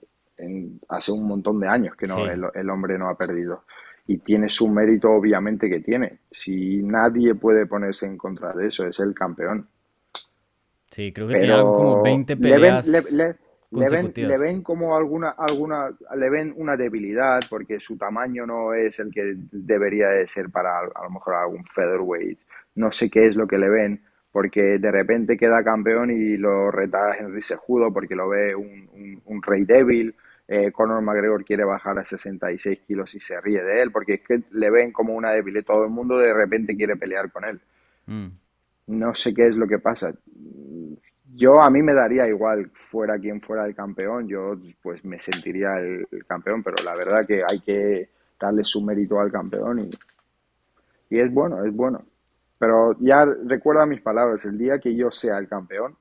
hace 0.89 1.11
un 1.11 1.27
montón 1.27 1.59
de 1.59 1.67
años 1.67 1.95
que 1.95 2.07
no, 2.07 2.25
el, 2.25 2.69
hombre 2.69 2.97
no 2.97 3.09
ha 3.09 3.15
perdido. 3.15 3.63
Y 4.05 4.17
tiene 4.17 4.49
su 4.49 4.67
mérito, 4.69 5.09
obviamente, 5.09 5.69
que 5.69 5.79
tiene. 5.79 6.19
Si 6.29 6.81
nadie 6.83 7.35
puede 7.35 7.65
ponerse 7.65 8.05
en 8.05 8.17
contra 8.17 8.53
de 8.53 8.67
eso, 8.67 8.85
es 8.85 8.99
el 8.99 9.13
campeón. 9.13 9.67
Sí, 10.91 11.11
creo 11.13 11.27
que 11.27 11.39
tiene 11.39 11.61
como 11.61 12.03
20 12.03 12.37
peleas. 12.37 12.87
Le 13.73 14.37
ven, 14.37 14.61
como 14.61 14.95
alguna, 14.95 15.29
alguna, 15.31 15.89
le 16.15 16.29
ven 16.29 16.53
una 16.57 16.77
debilidad 16.77 17.41
porque 17.49 17.79
su 17.79 17.97
tamaño 17.97 18.45
no 18.45 18.73
es 18.73 18.99
el 18.99 19.11
que 19.11 19.33
debería 19.51 20.09
de 20.09 20.27
ser 20.27 20.51
para 20.51 20.77
a 20.79 21.03
lo 21.03 21.09
mejor 21.09 21.35
algún 21.35 21.65
featherweight. 21.65 22.37
No 22.75 22.91
sé 22.91 23.09
qué 23.09 23.25
es 23.25 23.35
lo 23.35 23.47
que 23.47 23.57
le 23.57 23.69
ven, 23.69 24.03
porque 24.31 24.77
de 24.77 24.91
repente 24.91 25.37
queda 25.37 25.63
campeón 25.63 26.11
y 26.11 26.37
lo 26.37 26.69
reta 26.69 27.15
Henry 27.17 27.41
Sejudo 27.41 27.91
porque 27.91 28.15
lo 28.15 28.29
ve 28.29 28.53
un, 28.53 29.21
un 29.25 29.41
rey 29.41 29.63
débil 29.63 30.13
eh, 30.47 30.71
Conor 30.71 31.01
McGregor 31.01 31.45
quiere 31.45 31.63
bajar 31.63 31.97
a 31.99 32.05
66 32.05 32.79
kilos 32.85 33.15
y 33.15 33.19
se 33.19 33.39
ríe 33.39 33.63
de 33.63 33.81
él, 33.81 33.91
porque 33.91 34.15
es 34.15 34.21
que 34.21 34.43
le 34.51 34.69
ven 34.69 34.91
como 34.91 35.13
una 35.13 35.31
debilidad. 35.31 35.65
Todo 35.65 35.85
el 35.85 35.89
mundo 35.89 36.17
de 36.17 36.33
repente 36.33 36.75
quiere 36.75 36.95
pelear 36.95 37.31
con 37.31 37.45
él. 37.45 37.61
Mm. 38.07 38.27
No 38.87 39.15
sé 39.15 39.33
qué 39.33 39.47
es 39.47 39.55
lo 39.55 39.67
que 39.67 39.79
pasa. 39.79 40.13
Yo 41.35 41.61
a 41.61 41.69
mí 41.69 41.81
me 41.81 41.93
daría 41.93 42.27
igual 42.27 42.69
fuera 42.73 43.17
quien 43.17 43.41
fuera 43.41 43.65
el 43.65 43.73
campeón, 43.73 44.27
yo 44.27 44.55
pues 44.81 45.03
me 45.03 45.17
sentiría 45.19 45.79
el, 45.79 46.05
campeón, 46.27 46.61
pero 46.61 46.75
la 46.85 46.93
verdad 46.93 47.25
que 47.25 47.41
hay 47.49 47.59
que 47.65 48.09
darle 48.39 48.63
su 48.63 48.83
mérito 48.83 49.19
al 49.19 49.31
campeón 49.31 49.79
y, 49.79 49.89
y 51.09 51.19
es 51.19 51.33
bueno, 51.33 51.63
es 51.65 51.73
bueno. 51.73 52.05
Pero 52.59 52.95
ya 52.99 53.25
recuerda 53.25 53.85
mis 53.85 54.01
palabras, 54.01 54.45
el 54.45 54.57
día 54.57 54.77
que 54.79 54.95
yo 54.95 55.11
sea 55.11 55.39
el 55.39 55.47
campeón, 55.47 55.95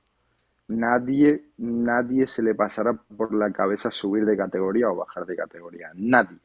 nadie, 0.67 1.49
nadie 1.57 2.27
se 2.27 2.41
le 2.41 2.55
pasará 2.55 2.93
por 2.93 3.33
la 3.33 3.51
cabeza 3.51 3.91
subir 3.91 4.25
de 4.25 4.37
categoría 4.37 4.89
o 4.89 4.95
bajar 4.95 5.25
de 5.25 5.35
categoría. 5.35 5.89
Nadie. 5.95 6.37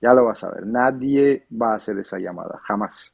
Ya 0.00 0.12
lo 0.12 0.26
vas 0.26 0.44
a 0.44 0.50
ver. 0.50 0.66
Nadie 0.66 1.46
va 1.50 1.72
a 1.72 1.76
hacer 1.76 1.98
esa 1.98 2.18
llamada. 2.18 2.58
Jamás. 2.62 3.12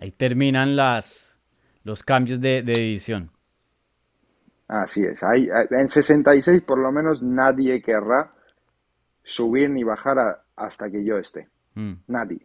Ahí 0.00 0.10
terminan 0.12 0.76
las, 0.76 1.38
los 1.84 2.02
cambios 2.02 2.40
de, 2.40 2.62
de 2.62 2.72
edición. 2.72 3.30
Así 4.68 5.04
es. 5.04 5.22
Hay, 5.22 5.48
en 5.70 5.88
66 5.88 6.62
por 6.62 6.78
lo 6.78 6.90
menos 6.90 7.22
nadie 7.22 7.80
querrá 7.80 8.30
subir 9.22 9.70
ni 9.70 9.84
bajar 9.84 10.42
hasta 10.56 10.90
que 10.90 11.04
yo 11.04 11.16
esté. 11.16 11.48
Mm. 11.74 11.92
Nadie. 12.08 12.40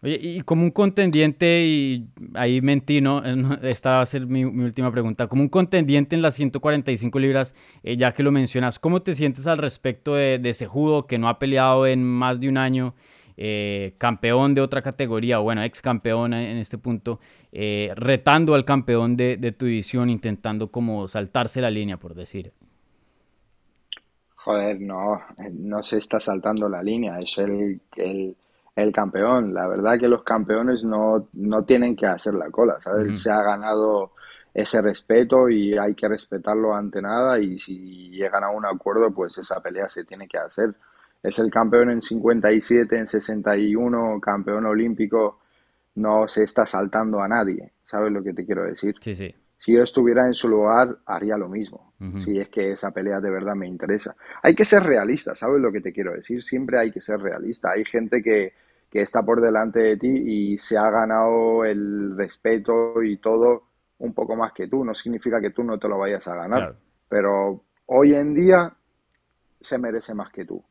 Oye, 0.00 0.16
y 0.22 0.40
como 0.42 0.62
un 0.62 0.70
contendiente, 0.70 1.64
y 1.66 2.08
ahí 2.34 2.60
mentí, 2.60 3.00
¿no? 3.00 3.20
Esta 3.62 3.92
va 3.92 4.00
a 4.02 4.06
ser 4.06 4.26
mi, 4.26 4.44
última 4.44 4.92
pregunta. 4.92 5.26
Como 5.26 5.42
un 5.42 5.48
contendiente 5.48 6.14
en 6.14 6.22
las 6.22 6.34
145 6.34 7.18
libras, 7.18 7.54
eh, 7.82 7.96
ya 7.96 8.12
que 8.12 8.22
lo 8.22 8.30
mencionas, 8.30 8.78
¿cómo 8.78 9.02
te 9.02 9.14
sientes 9.14 9.46
al 9.48 9.58
respecto 9.58 10.14
de, 10.14 10.40
ese 10.44 10.66
judo 10.66 11.06
que 11.06 11.18
no 11.18 11.28
ha 11.28 11.38
peleado 11.38 11.86
en 11.86 12.04
más 12.04 12.40
de 12.40 12.48
un 12.48 12.58
año? 12.58 12.94
Eh, 13.40 13.94
campeón 13.98 14.54
de 14.54 14.60
otra 14.60 14.82
categoría, 14.82 15.38
o 15.38 15.44
bueno, 15.44 15.62
ex 15.62 15.80
campeón 15.80 16.34
en 16.34 16.58
este 16.58 16.76
punto, 16.76 17.20
eh, 17.52 17.92
retando 17.94 18.56
al 18.56 18.64
campeón 18.64 19.16
de, 19.16 19.36
tu 19.56 19.66
división, 19.66 20.10
intentando 20.10 20.72
como 20.72 21.06
saltarse 21.06 21.60
la 21.60 21.70
línea, 21.70 21.98
por 21.98 22.14
decir. 22.14 22.52
Joder, 24.34 24.80
no, 24.80 25.20
no 25.52 25.82
se 25.84 25.98
está 25.98 26.18
saltando 26.18 26.68
la 26.68 26.82
línea, 26.82 27.20
es 27.20 27.38
el, 27.38 27.80
el 27.96 28.36
el 28.82 28.92
campeón. 28.92 29.52
La 29.52 29.66
verdad 29.66 29.98
que 29.98 30.08
los 30.08 30.22
campeones 30.22 30.84
no, 30.84 31.28
no 31.32 31.64
tienen 31.64 31.96
que 31.96 32.06
hacer 32.06 32.34
la 32.34 32.50
cola, 32.50 32.80
¿sabes? 32.80 33.20
Se 33.20 33.30
ha 33.30 33.42
ganado 33.42 34.12
ese 34.54 34.80
respeto 34.80 35.48
y 35.48 35.76
hay 35.76 35.94
que 35.94 36.08
respetarlo 36.08 36.74
ante 36.74 37.02
nada 37.02 37.38
y 37.40 37.58
si 37.58 38.10
llegan 38.10 38.44
a 38.44 38.50
un 38.50 38.64
acuerdo, 38.64 39.12
pues 39.12 39.36
esa 39.38 39.60
pelea 39.60 39.88
se 39.88 40.04
tiene 40.04 40.28
que 40.28 40.38
hacer. 40.38 40.74
Es 41.22 41.38
el 41.40 41.50
campeón 41.50 41.90
en 41.90 42.00
57, 42.00 42.96
en 42.96 43.06
61, 43.06 44.20
campeón 44.20 44.66
olímpico, 44.66 45.40
no 45.96 46.28
se 46.28 46.44
está 46.44 46.64
saltando 46.64 47.20
a 47.20 47.26
nadie, 47.26 47.72
¿sabes 47.84 48.12
lo 48.12 48.22
que 48.22 48.32
te 48.32 48.46
quiero 48.46 48.62
decir? 48.62 48.94
Sí, 49.00 49.14
sí. 49.14 49.34
Si 49.58 49.72
yo 49.72 49.82
estuviera 49.82 50.24
en 50.24 50.34
su 50.34 50.48
lugar, 50.48 50.98
haría 51.04 51.36
lo 51.36 51.48
mismo. 51.48 51.92
Si 52.20 52.38
es 52.38 52.48
que 52.48 52.70
esa 52.70 52.92
pelea 52.92 53.20
de 53.20 53.28
verdad 53.28 53.56
me 53.56 53.66
interesa. 53.66 54.14
Hay 54.40 54.54
que 54.54 54.64
ser 54.64 54.84
realista, 54.84 55.34
¿sabes 55.34 55.60
lo 55.60 55.72
que 55.72 55.80
te 55.80 55.92
quiero 55.92 56.12
decir? 56.12 56.44
Siempre 56.44 56.78
hay 56.78 56.92
que 56.92 57.00
ser 57.00 57.18
realista. 57.20 57.72
Hay 57.72 57.84
gente 57.84 58.22
que, 58.22 58.52
que 58.90 59.02
está 59.02 59.22
por 59.22 59.40
delante 59.40 59.80
de 59.80 59.96
ti 59.96 60.08
y 60.08 60.58
se 60.58 60.78
ha 60.78 60.90
ganado 60.90 61.64
el 61.64 62.16
respeto 62.16 63.02
y 63.02 63.18
todo 63.18 63.64
un 63.98 64.14
poco 64.14 64.34
más 64.34 64.52
que 64.52 64.68
tú. 64.68 64.84
No 64.84 64.94
significa 64.94 65.40
que 65.40 65.50
tú 65.50 65.62
no 65.62 65.78
te 65.78 65.88
lo 65.88 65.98
vayas 65.98 66.26
a 66.28 66.36
ganar, 66.36 66.74
pero 67.08 67.62
hoy 67.86 68.14
en 68.14 68.34
día 68.34 68.72
se 69.60 69.78
merece 69.78 70.14
más 70.14 70.30
que 70.30 70.44
tú. 70.44 70.62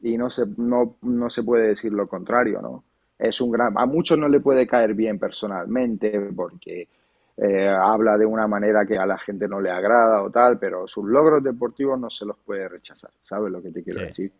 Y 0.00 0.18
no 0.18 0.30
se, 0.30 0.44
no, 0.56 0.96
no 1.02 1.30
se 1.30 1.42
puede 1.42 1.68
decir 1.68 1.92
lo 1.92 2.08
contrario, 2.08 2.60
¿no? 2.60 2.84
Es 3.18 3.40
un 3.40 3.52
gran, 3.52 3.72
a 3.76 3.86
muchos 3.86 4.18
no 4.18 4.28
le 4.28 4.40
puede 4.40 4.66
caer 4.66 4.94
bien 4.94 5.18
personalmente 5.18 6.10
porque 6.34 6.88
eh, 7.36 7.68
habla 7.68 8.18
de 8.18 8.26
una 8.26 8.48
manera 8.48 8.84
que 8.84 8.98
a 8.98 9.06
la 9.06 9.16
gente 9.16 9.46
no 9.46 9.60
le 9.60 9.70
agrada 9.70 10.22
o 10.22 10.30
tal, 10.30 10.58
pero 10.58 10.88
sus 10.88 11.04
logros 11.04 11.42
deportivos 11.42 11.98
no 11.98 12.10
se 12.10 12.26
los 12.26 12.36
puede 12.38 12.68
rechazar, 12.68 13.10
¿sabes 13.22 13.50
lo 13.52 13.62
que 13.62 13.70
te 13.70 13.82
quiero 13.82 14.02
decir? 14.02 14.32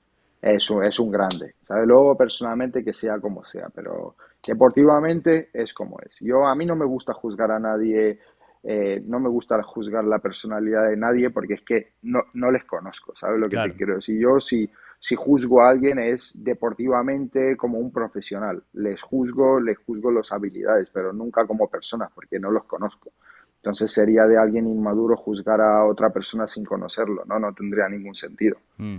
Es 0.42 0.68
un, 0.70 0.84
es 0.84 0.98
un 0.98 1.10
grande. 1.10 1.54
¿sabes? 1.66 1.86
Luego, 1.86 2.16
personalmente, 2.16 2.84
que 2.84 2.92
sea 2.92 3.20
como 3.20 3.44
sea, 3.44 3.68
pero 3.72 4.16
deportivamente 4.44 5.50
es 5.52 5.72
como 5.72 5.98
es. 6.00 6.16
Yo, 6.20 6.46
a 6.46 6.54
mí 6.56 6.66
no 6.66 6.74
me 6.74 6.84
gusta 6.84 7.14
juzgar 7.14 7.52
a 7.52 7.60
nadie, 7.60 8.18
eh, 8.64 9.00
no 9.06 9.20
me 9.20 9.28
gusta 9.28 9.62
juzgar 9.62 10.04
la 10.04 10.18
personalidad 10.18 10.88
de 10.88 10.96
nadie 10.96 11.30
porque 11.30 11.54
es 11.54 11.62
que 11.62 11.92
no, 12.02 12.22
no 12.34 12.50
les 12.50 12.64
conozco, 12.64 13.14
¿sabes 13.14 13.38
lo 13.38 13.48
que 13.48 13.56
te 13.56 13.76
quiero 13.76 13.94
decir? 13.96 14.20
Yo, 14.20 14.40
si, 14.40 14.68
si 14.98 15.14
juzgo 15.14 15.62
a 15.62 15.68
alguien, 15.68 16.00
es 16.00 16.42
deportivamente 16.42 17.56
como 17.56 17.78
un 17.78 17.92
profesional. 17.92 18.62
Les 18.72 19.00
juzgo, 19.00 19.60
les 19.60 19.78
juzgo 19.78 20.10
las 20.10 20.32
habilidades, 20.32 20.90
pero 20.92 21.12
nunca 21.12 21.46
como 21.46 21.68
personas 21.68 22.10
porque 22.12 22.40
no 22.40 22.50
los 22.50 22.64
conozco. 22.64 23.12
Entonces 23.56 23.92
sería 23.92 24.26
de 24.26 24.36
alguien 24.36 24.66
inmaduro 24.66 25.16
juzgar 25.16 25.60
a 25.60 25.84
otra 25.84 26.10
persona 26.10 26.48
sin 26.48 26.64
conocerlo, 26.64 27.24
¿no? 27.26 27.38
No 27.38 27.54
tendría 27.54 27.88
ningún 27.88 28.16
sentido. 28.16 28.56
Mm. 28.78 28.98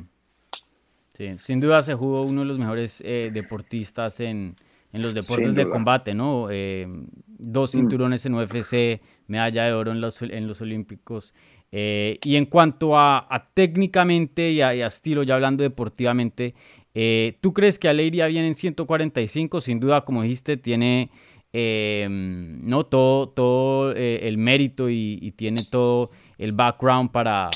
Sí, 1.14 1.30
sin 1.38 1.60
duda 1.60 1.84
se 1.84 1.94
jugó 1.94 2.24
uno 2.24 2.42
de 2.42 2.48
los 2.48 2.58
mejores 2.58 3.02
eh, 3.06 3.30
deportistas 3.32 4.20
en, 4.20 4.56
los 4.92 5.14
deportes 5.14 5.54
de 5.56 5.70
combate, 5.70 6.14
¿no? 6.14 6.48
Eh, 6.52 6.88
dos 7.28 7.74
mm. 7.74 7.78
cinturones 7.78 8.26
en 8.26 8.34
UFC, 8.34 9.02
medalla 9.28 9.66
de 9.66 9.74
oro 9.74 9.92
en 9.92 10.02
los, 10.02 10.22
en 10.24 10.48
los 10.48 10.62
Olímpicos. 10.62 11.36
Eh, 11.72 12.20
y 12.24 12.36
en 12.36 12.46
cuanto 12.46 12.98
a, 12.98 13.28
técnicamente 13.54 14.52
y 14.52 14.62
a, 14.62 14.74
estilo, 14.86 15.24
ya 15.24 15.36
hablando 15.36 15.64
deportivamente, 15.64 16.56
¿tú 17.42 17.54
crees 17.54 17.78
que 17.78 17.90
Aleiria 17.90 18.28
viene 18.28 18.48
en 18.48 18.56
145? 18.56 19.62
Sin 19.62 19.80
duda, 19.80 20.06
como 20.06 20.24
dijiste, 20.24 20.58
tiene 20.58 21.12
no 21.52 22.86
todo, 22.86 23.30
todo 23.30 23.92
el 23.94 24.38
mérito 24.38 24.90
y 24.90 25.32
tiene 25.36 25.62
todo 25.70 26.12
el 26.38 26.52
background 26.54 27.12
para 27.12 27.50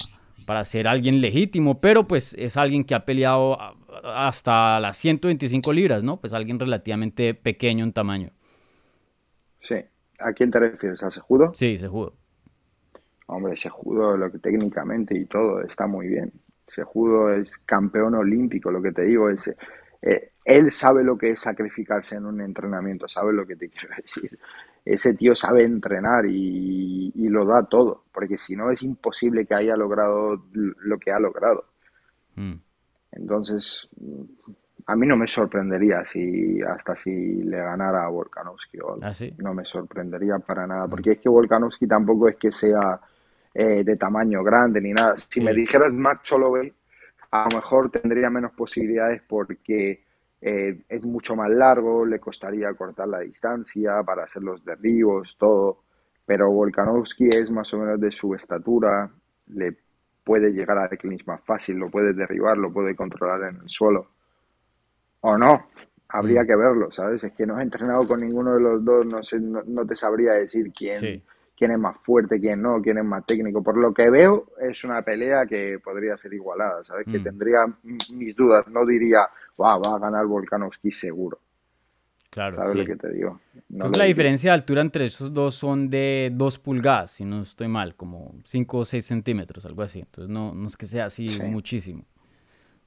para 0.48 0.64
ser 0.64 0.88
alguien 0.88 1.20
legítimo, 1.20 1.82
pero 1.82 2.08
pues 2.08 2.34
es 2.40 2.56
alguien 2.56 2.86
que 2.86 2.96
ha 2.96 3.04
peleado 3.04 3.58
hasta 4.04 4.80
las 4.80 4.96
125 4.96 5.74
libras, 5.74 6.06
¿no? 6.06 6.22
Pues 6.22 6.34
alguien 6.34 6.58
relativamente 6.58 7.34
pequeño 7.34 7.84
en 7.84 7.92
tamaño. 7.92 8.32
Sí. 9.60 9.76
¿A 10.20 10.32
quién 10.32 10.50
te 10.50 10.62
refieres? 10.62 11.04
¿A 11.04 11.12
Sejudo? 11.12 11.54
Sí, 11.54 11.78
Sejudo. 11.78 12.16
Hombre, 13.28 13.58
Sejudo 13.58 14.18
lo 14.18 14.32
que 14.32 14.40
técnicamente 14.40 15.18
y 15.18 15.26
todo 15.26 15.62
está 15.62 15.86
muy 15.86 16.08
bien. 16.08 16.32
Sejudo 16.66 17.34
es 17.34 17.52
campeón 17.66 18.16
olímpico, 18.16 18.72
lo 18.72 18.82
que 18.82 18.94
te 18.94 19.04
digo 19.04 19.30
es... 19.30 19.54
Eh, 20.02 20.32
él 20.46 20.72
sabe 20.72 21.04
lo 21.04 21.18
que 21.18 21.32
es 21.32 21.42
sacrificarse 21.42 22.16
en 22.16 22.26
un 22.26 22.40
entrenamiento, 22.40 23.10
sabe 23.10 23.34
lo 23.34 23.46
que 23.46 23.58
te 23.58 23.70
quiero 23.70 23.94
decir. 24.02 24.40
Ese 24.90 25.16
tío 25.16 25.36
sabe 25.36 25.64
entrenar 25.64 26.26
y, 26.28 27.12
lo 27.30 27.46
da 27.46 27.64
todo, 27.64 28.06
porque 28.14 28.38
si 28.38 28.56
no 28.56 28.72
es 28.72 28.82
imposible 28.84 29.46
que 29.46 29.54
haya 29.56 29.76
logrado 29.76 30.46
lo 30.54 30.98
que 30.98 31.12
ha 31.12 31.20
logrado. 31.20 31.66
Mm. 32.36 32.54
Entonces, 33.12 33.90
a 34.86 34.96
mí 34.96 35.06
no 35.06 35.18
me 35.18 35.28
sorprendería 35.28 36.06
si 36.06 36.62
hasta 36.62 36.96
si 36.96 37.44
le 37.44 37.58
ganara 37.58 38.06
a 38.06 38.10
Volkanovski. 38.10 38.80
¿Ah, 39.02 39.12
No 39.40 39.54
me 39.54 39.66
sorprendería 39.66 40.40
para 40.40 40.66
nada, 40.66 40.88
porque 40.88 41.14
es 41.14 41.20
que 41.20 41.28
Volkanovski 41.28 41.86
tampoco 41.86 42.30
es 42.30 42.38
que 42.38 42.52
sea 42.52 43.00
eh, 43.54 43.84
de 43.84 43.96
tamaño 43.96 44.42
grande 44.44 44.80
ni 44.80 44.94
nada. 44.94 45.18
Si 45.18 45.42
me 45.42 45.54
dijeras 45.54 45.92
Max 45.92 46.32
Holloway, 46.32 46.74
a 47.32 47.50
lo 47.50 47.58
mejor 47.58 47.92
tendría 47.92 48.30
menos 48.30 48.54
posibilidades 48.54 49.22
porque 49.28 50.07
eh, 50.42 50.84
es 50.88 51.06
mucho 51.06 51.36
más 51.36 51.50
largo, 51.50 52.06
le 52.06 52.20
costaría 52.20 52.74
cortar 52.74 53.08
la 53.08 53.20
distancia 53.20 54.04
para 54.04 54.24
hacer 54.24 54.44
los 54.44 54.64
derribos, 54.64 55.36
todo. 55.38 55.84
Pero 56.26 56.52
Volkanovski 56.52 57.28
es 57.28 57.50
más 57.52 57.74
o 57.74 57.80
menos 57.80 58.00
de 58.00 58.12
su 58.12 58.36
estatura, 58.36 59.10
le 59.48 59.78
puede 60.24 60.52
llegar 60.52 60.78
al 60.78 60.90
clinch 60.90 61.26
más 61.26 61.42
fácil, 61.42 61.78
lo 61.78 61.90
puede 61.90 62.14
derribar, 62.14 62.58
lo 62.58 62.72
puede 62.72 62.96
controlar 62.96 63.50
en 63.50 63.62
el 63.62 63.70
suelo. 63.70 64.08
O 65.22 65.38
no, 65.38 65.70
habría 66.10 66.44
mm. 66.44 66.48
que 66.48 66.56
verlo, 66.56 66.92
¿sabes? 66.92 67.24
Es 67.24 67.34
que 67.34 67.46
no 67.46 67.60
he 67.60 67.64
entrenado 67.64 68.06
con 68.08 68.20
ninguno 68.20 68.54
de 68.56 68.62
los 68.62 68.84
dos, 68.84 69.06
no, 69.06 69.24
sé, 69.24 69.40
no, 69.40 69.86
te 69.86 69.96
sabría 69.96 70.34
decir 70.34 70.72
quién, 70.74 71.24
quién 71.58 71.72
es 71.72 71.80
más 71.80 71.98
fuerte, 71.98 72.40
quién 72.40 72.62
no, 72.62 72.80
quién 72.82 73.00
es 73.00 73.04
más 73.04 73.26
técnico. 73.26 73.64
Por 73.64 73.78
lo 73.78 73.94
que 73.94 74.10
veo, 74.10 74.52
es 74.62 74.84
una 74.84 75.02
pelea 75.02 75.46
que 75.48 75.80
podría 75.84 76.16
ser 76.16 76.34
igualada, 76.34 76.84
¿sabes? 76.84 77.06
Que 77.06 77.20
mm. 77.20 77.24
tendría 77.24 77.60
mis 77.84 78.36
dudas, 78.36 78.68
no 78.68 78.86
diría, 78.86 79.28
va 79.60 79.74
a 79.74 80.00
ganar 80.00 80.26
Volkanovski 80.28 80.92
seguro. 80.92 81.40
Claro, 82.30 82.58
¿Sabes 82.58 82.76
lo 82.76 82.86
que 82.86 82.96
te 82.96 83.12
digo? 83.14 83.40
la 83.70 84.04
diferencia 84.04 84.52
de 84.52 84.56
altura 84.56 84.82
entre 84.82 85.06
esos 85.06 85.34
dos 85.34 85.56
son 85.56 85.90
de 85.90 86.30
2 86.34 86.60
pulgadas, 86.60 87.12
si 87.12 87.26
no 87.26 87.42
estoy 87.42 87.68
mal, 87.68 87.96
como 87.96 88.36
5 88.44 88.78
o 88.78 88.86
6 88.86 89.04
centímetros, 89.04 89.66
algo 89.66 89.82
así. 89.82 90.00
Entonces 90.00 90.30
no, 90.30 90.54
no 90.54 90.68
es 90.68 90.78
que 90.78 90.86
sea 90.86 91.06
así 91.06 91.40
muchísimo. 91.42 92.04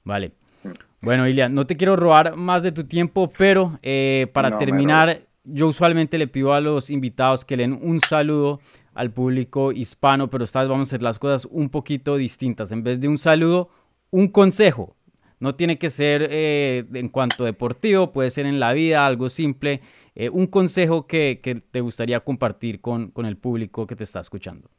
Vale. 0.05 0.31
Mm. 0.63 0.69
Bueno, 1.01 1.27
Ilia, 1.27 1.49
no 1.49 1.65
te 1.65 1.75
quiero 1.75 1.95
robar 1.95 2.35
más 2.37 2.63
de 2.63 2.71
tu 2.71 2.85
tiempo, 2.85 3.31
pero 3.35 3.79
eh, 3.81 4.27
para 4.31 4.57
terminar, 4.57 5.21
yo 5.43 5.67
usualmente 5.67 6.17
le 6.17 6.27
pido 6.27 6.53
a 6.53 6.61
los 6.61 6.89
invitados 6.89 7.45
que 7.45 7.57
den 7.57 7.79
un 7.81 7.99
saludo 7.99 8.59
al 8.93 9.11
público 9.11 9.71
hispano, 9.71 10.29
pero 10.29 10.43
esta 10.43 10.59
vez 10.59 10.69
vamos 10.69 10.87
a 10.87 10.89
hacer 10.89 11.03
las 11.03 11.19
cosas 11.19 11.47
un 11.51 11.69
poquito 11.69 12.17
distintas. 12.17 12.71
En 12.71 12.83
vez 12.83 12.99
de 12.99 13.07
un 13.07 13.17
saludo, 13.17 13.69
un 14.11 14.27
consejo. 14.27 14.95
No 15.39 15.55
tiene 15.55 15.79
que 15.79 15.89
ser 15.89 16.27
eh, 16.29 16.85
en 16.93 17.09
cuanto 17.09 17.45
deportivo, 17.45 18.11
puede 18.11 18.29
ser 18.29 18.45
en 18.45 18.59
la 18.59 18.73
vida, 18.73 19.07
algo 19.07 19.27
simple. 19.27 19.81
Eh, 20.13 20.29
un 20.29 20.45
consejo 20.45 21.07
que, 21.07 21.63
te 21.71 21.81
gustaría 21.81 22.19
compartir 22.19 22.79
con, 22.79 23.11
el 23.15 23.37
público 23.37 23.87
que 23.87 23.95
te 23.95 24.03
está 24.03 24.19
escuchando. 24.19 24.69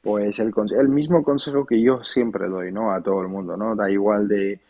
Pues 0.00 0.38
el, 0.38 0.54
el 0.78 0.88
mismo 0.88 1.22
consejo 1.22 1.66
que 1.66 1.82
yo 1.82 2.02
siempre 2.04 2.48
doy, 2.48 2.72
¿no? 2.72 2.90
A 2.90 3.02
todo 3.02 3.20
el 3.20 3.28
mundo, 3.28 3.56
¿no? 3.58 3.76
Da 3.76 3.90
igual 3.90 4.28
de, 4.28 4.60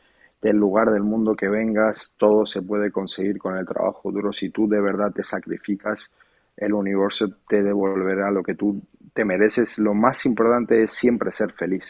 del 0.40 0.56
lugar 0.56 0.90
del 0.90 1.02
mundo 1.02 1.34
que 1.34 1.48
vengas, 1.48 2.14
todo 2.16 2.46
se 2.46 2.62
puede 2.62 2.90
conseguir 2.90 3.38
con 3.38 3.56
el 3.56 3.66
trabajo 3.66 4.12
duro. 4.12 4.32
Si 4.32 4.50
tú 4.50 4.68
de 4.68 4.80
verdad 4.80 5.12
te 5.12 5.24
sacrificas, 5.24 6.10
el 6.56 6.72
universo 6.72 7.28
te 7.48 7.62
devolverá 7.62 8.30
lo 8.30 8.42
que 8.42 8.54
tú 8.54 8.80
te 9.12 9.24
mereces. 9.24 9.78
Lo 9.78 9.94
más 9.94 10.24
importante 10.26 10.82
es 10.82 10.92
siempre 10.92 11.32
ser 11.32 11.52
feliz 11.52 11.84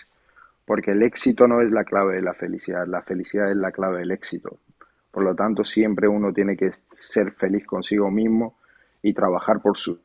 porque 0.69 0.91
el 0.91 1.03
éxito 1.03 1.49
no 1.49 1.63
es 1.63 1.71
la 1.71 1.83
clave 1.83 2.17
de 2.17 2.23
la 2.23 2.35
felicidad, 2.35 2.87
la 2.87 3.01
felicidad 3.01 3.51
es 3.51 3.57
la 3.57 3.73
clave 3.73 4.01
del 4.01 4.11
éxito. 4.11 4.59
Por 5.11 5.25
lo 5.25 5.35
tanto, 5.35 5.65
siempre 5.65 6.07
uno 6.07 6.31
tiene 6.31 6.59
que 6.59 6.71
ser 6.93 7.33
feliz 7.33 7.67
consigo 7.67 8.11
mismo 8.11 8.59
y 9.01 9.15
trabajar 9.15 9.63
por 9.63 9.79
sus 9.79 10.03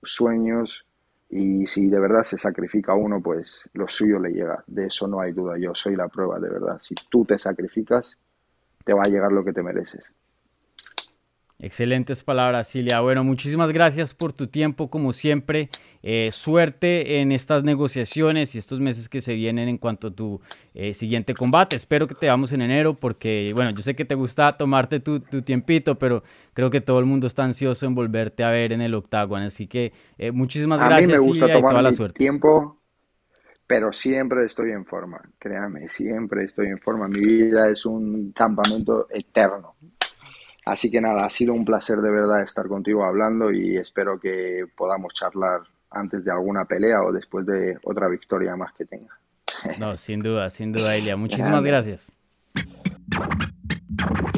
sueños 0.00 0.86
y 1.30 1.66
si 1.66 1.88
de 1.88 2.00
verdad 2.00 2.22
se 2.22 2.38
sacrifica 2.38 2.94
uno, 2.94 3.20
pues 3.20 3.62
lo 3.74 3.86
suyo 3.86 4.18
le 4.18 4.30
llega. 4.30 4.64
De 4.66 4.86
eso 4.86 5.06
no 5.06 5.20
hay 5.20 5.32
duda, 5.32 5.58
yo 5.58 5.74
soy 5.74 5.94
la 5.94 6.08
prueba 6.08 6.38
de 6.38 6.48
verdad. 6.48 6.80
Si 6.80 6.94
tú 7.10 7.24
te 7.24 7.38
sacrificas, 7.38 8.16
te 8.84 8.94
va 8.94 9.02
a 9.04 9.08
llegar 9.08 9.32
lo 9.32 9.44
que 9.44 9.52
te 9.52 9.62
mereces. 9.62 10.10
Excelentes 11.60 12.22
palabras, 12.22 12.68
Silvia. 12.68 13.00
Bueno, 13.00 13.24
muchísimas 13.24 13.72
gracias 13.72 14.14
por 14.14 14.32
tu 14.32 14.46
tiempo, 14.46 14.90
como 14.90 15.12
siempre. 15.12 15.70
Eh, 16.04 16.28
suerte 16.30 17.20
en 17.20 17.32
estas 17.32 17.64
negociaciones 17.64 18.54
y 18.54 18.58
estos 18.58 18.78
meses 18.78 19.08
que 19.08 19.20
se 19.20 19.34
vienen 19.34 19.68
en 19.68 19.76
cuanto 19.76 20.08
a 20.08 20.10
tu 20.12 20.40
eh, 20.74 20.94
siguiente 20.94 21.34
combate. 21.34 21.74
Espero 21.74 22.06
que 22.06 22.14
te 22.14 22.26
veamos 22.26 22.52
en 22.52 22.62
enero 22.62 22.94
porque, 22.94 23.50
bueno, 23.56 23.72
yo 23.72 23.82
sé 23.82 23.96
que 23.96 24.04
te 24.04 24.14
gusta 24.14 24.56
tomarte 24.56 25.00
tu, 25.00 25.18
tiempito, 25.18 25.98
pero 25.98 26.22
creo 26.54 26.70
que 26.70 26.80
todo 26.80 27.00
el 27.00 27.06
mundo 27.06 27.26
está 27.26 27.42
ansioso 27.42 27.86
en 27.86 27.96
volverte 27.96 28.44
a 28.44 28.50
ver 28.50 28.72
en 28.72 28.80
el 28.80 28.94
octágono. 28.94 29.44
Así 29.44 29.66
que 29.66 29.92
eh, 30.16 30.30
muchísimas 30.30 30.80
gracias, 30.80 31.24
Silvia, 31.24 31.58
y 31.58 31.60
toda 31.60 31.82
la 31.82 31.90
suerte. 31.90 32.18
tiempo, 32.18 32.80
pero 33.66 33.92
siempre 33.92 34.46
estoy 34.46 34.70
en 34.70 34.86
forma. 34.86 35.20
Créame, 35.40 35.88
siempre 35.88 36.44
estoy 36.44 36.68
en 36.68 36.78
forma. 36.78 37.08
Mi 37.08 37.18
vida 37.18 37.68
es 37.68 37.84
un 37.84 38.30
campamento 38.30 39.08
eterno 39.10 39.74
Así 40.68 40.90
que 40.90 41.00
nada, 41.00 41.24
ha 41.24 41.30
sido 41.30 41.54
un 41.54 41.64
placer 41.64 41.96
de 41.98 42.10
verdad 42.10 42.42
estar 42.42 42.68
contigo 42.68 43.02
hablando 43.02 43.50
y 43.50 43.78
espero 43.78 44.20
que 44.20 44.66
podamos 44.76 45.14
charlar 45.14 45.62
antes 45.90 46.22
de 46.26 46.30
alguna 46.30 46.66
pelea 46.66 47.02
o 47.02 47.10
después 47.10 47.46
de 47.46 47.78
otra 47.84 48.06
victoria 48.06 48.54
más 48.54 48.74
que 48.74 48.84
tenga. 48.84 49.18
No, 49.78 49.96
sin 49.96 50.20
duda, 50.20 50.50
sin 50.50 50.70
duda, 50.70 50.94
Elia. 50.94 51.16
Muchísimas 51.16 51.64
gracias. 51.64 52.12
Gracias 52.52 54.37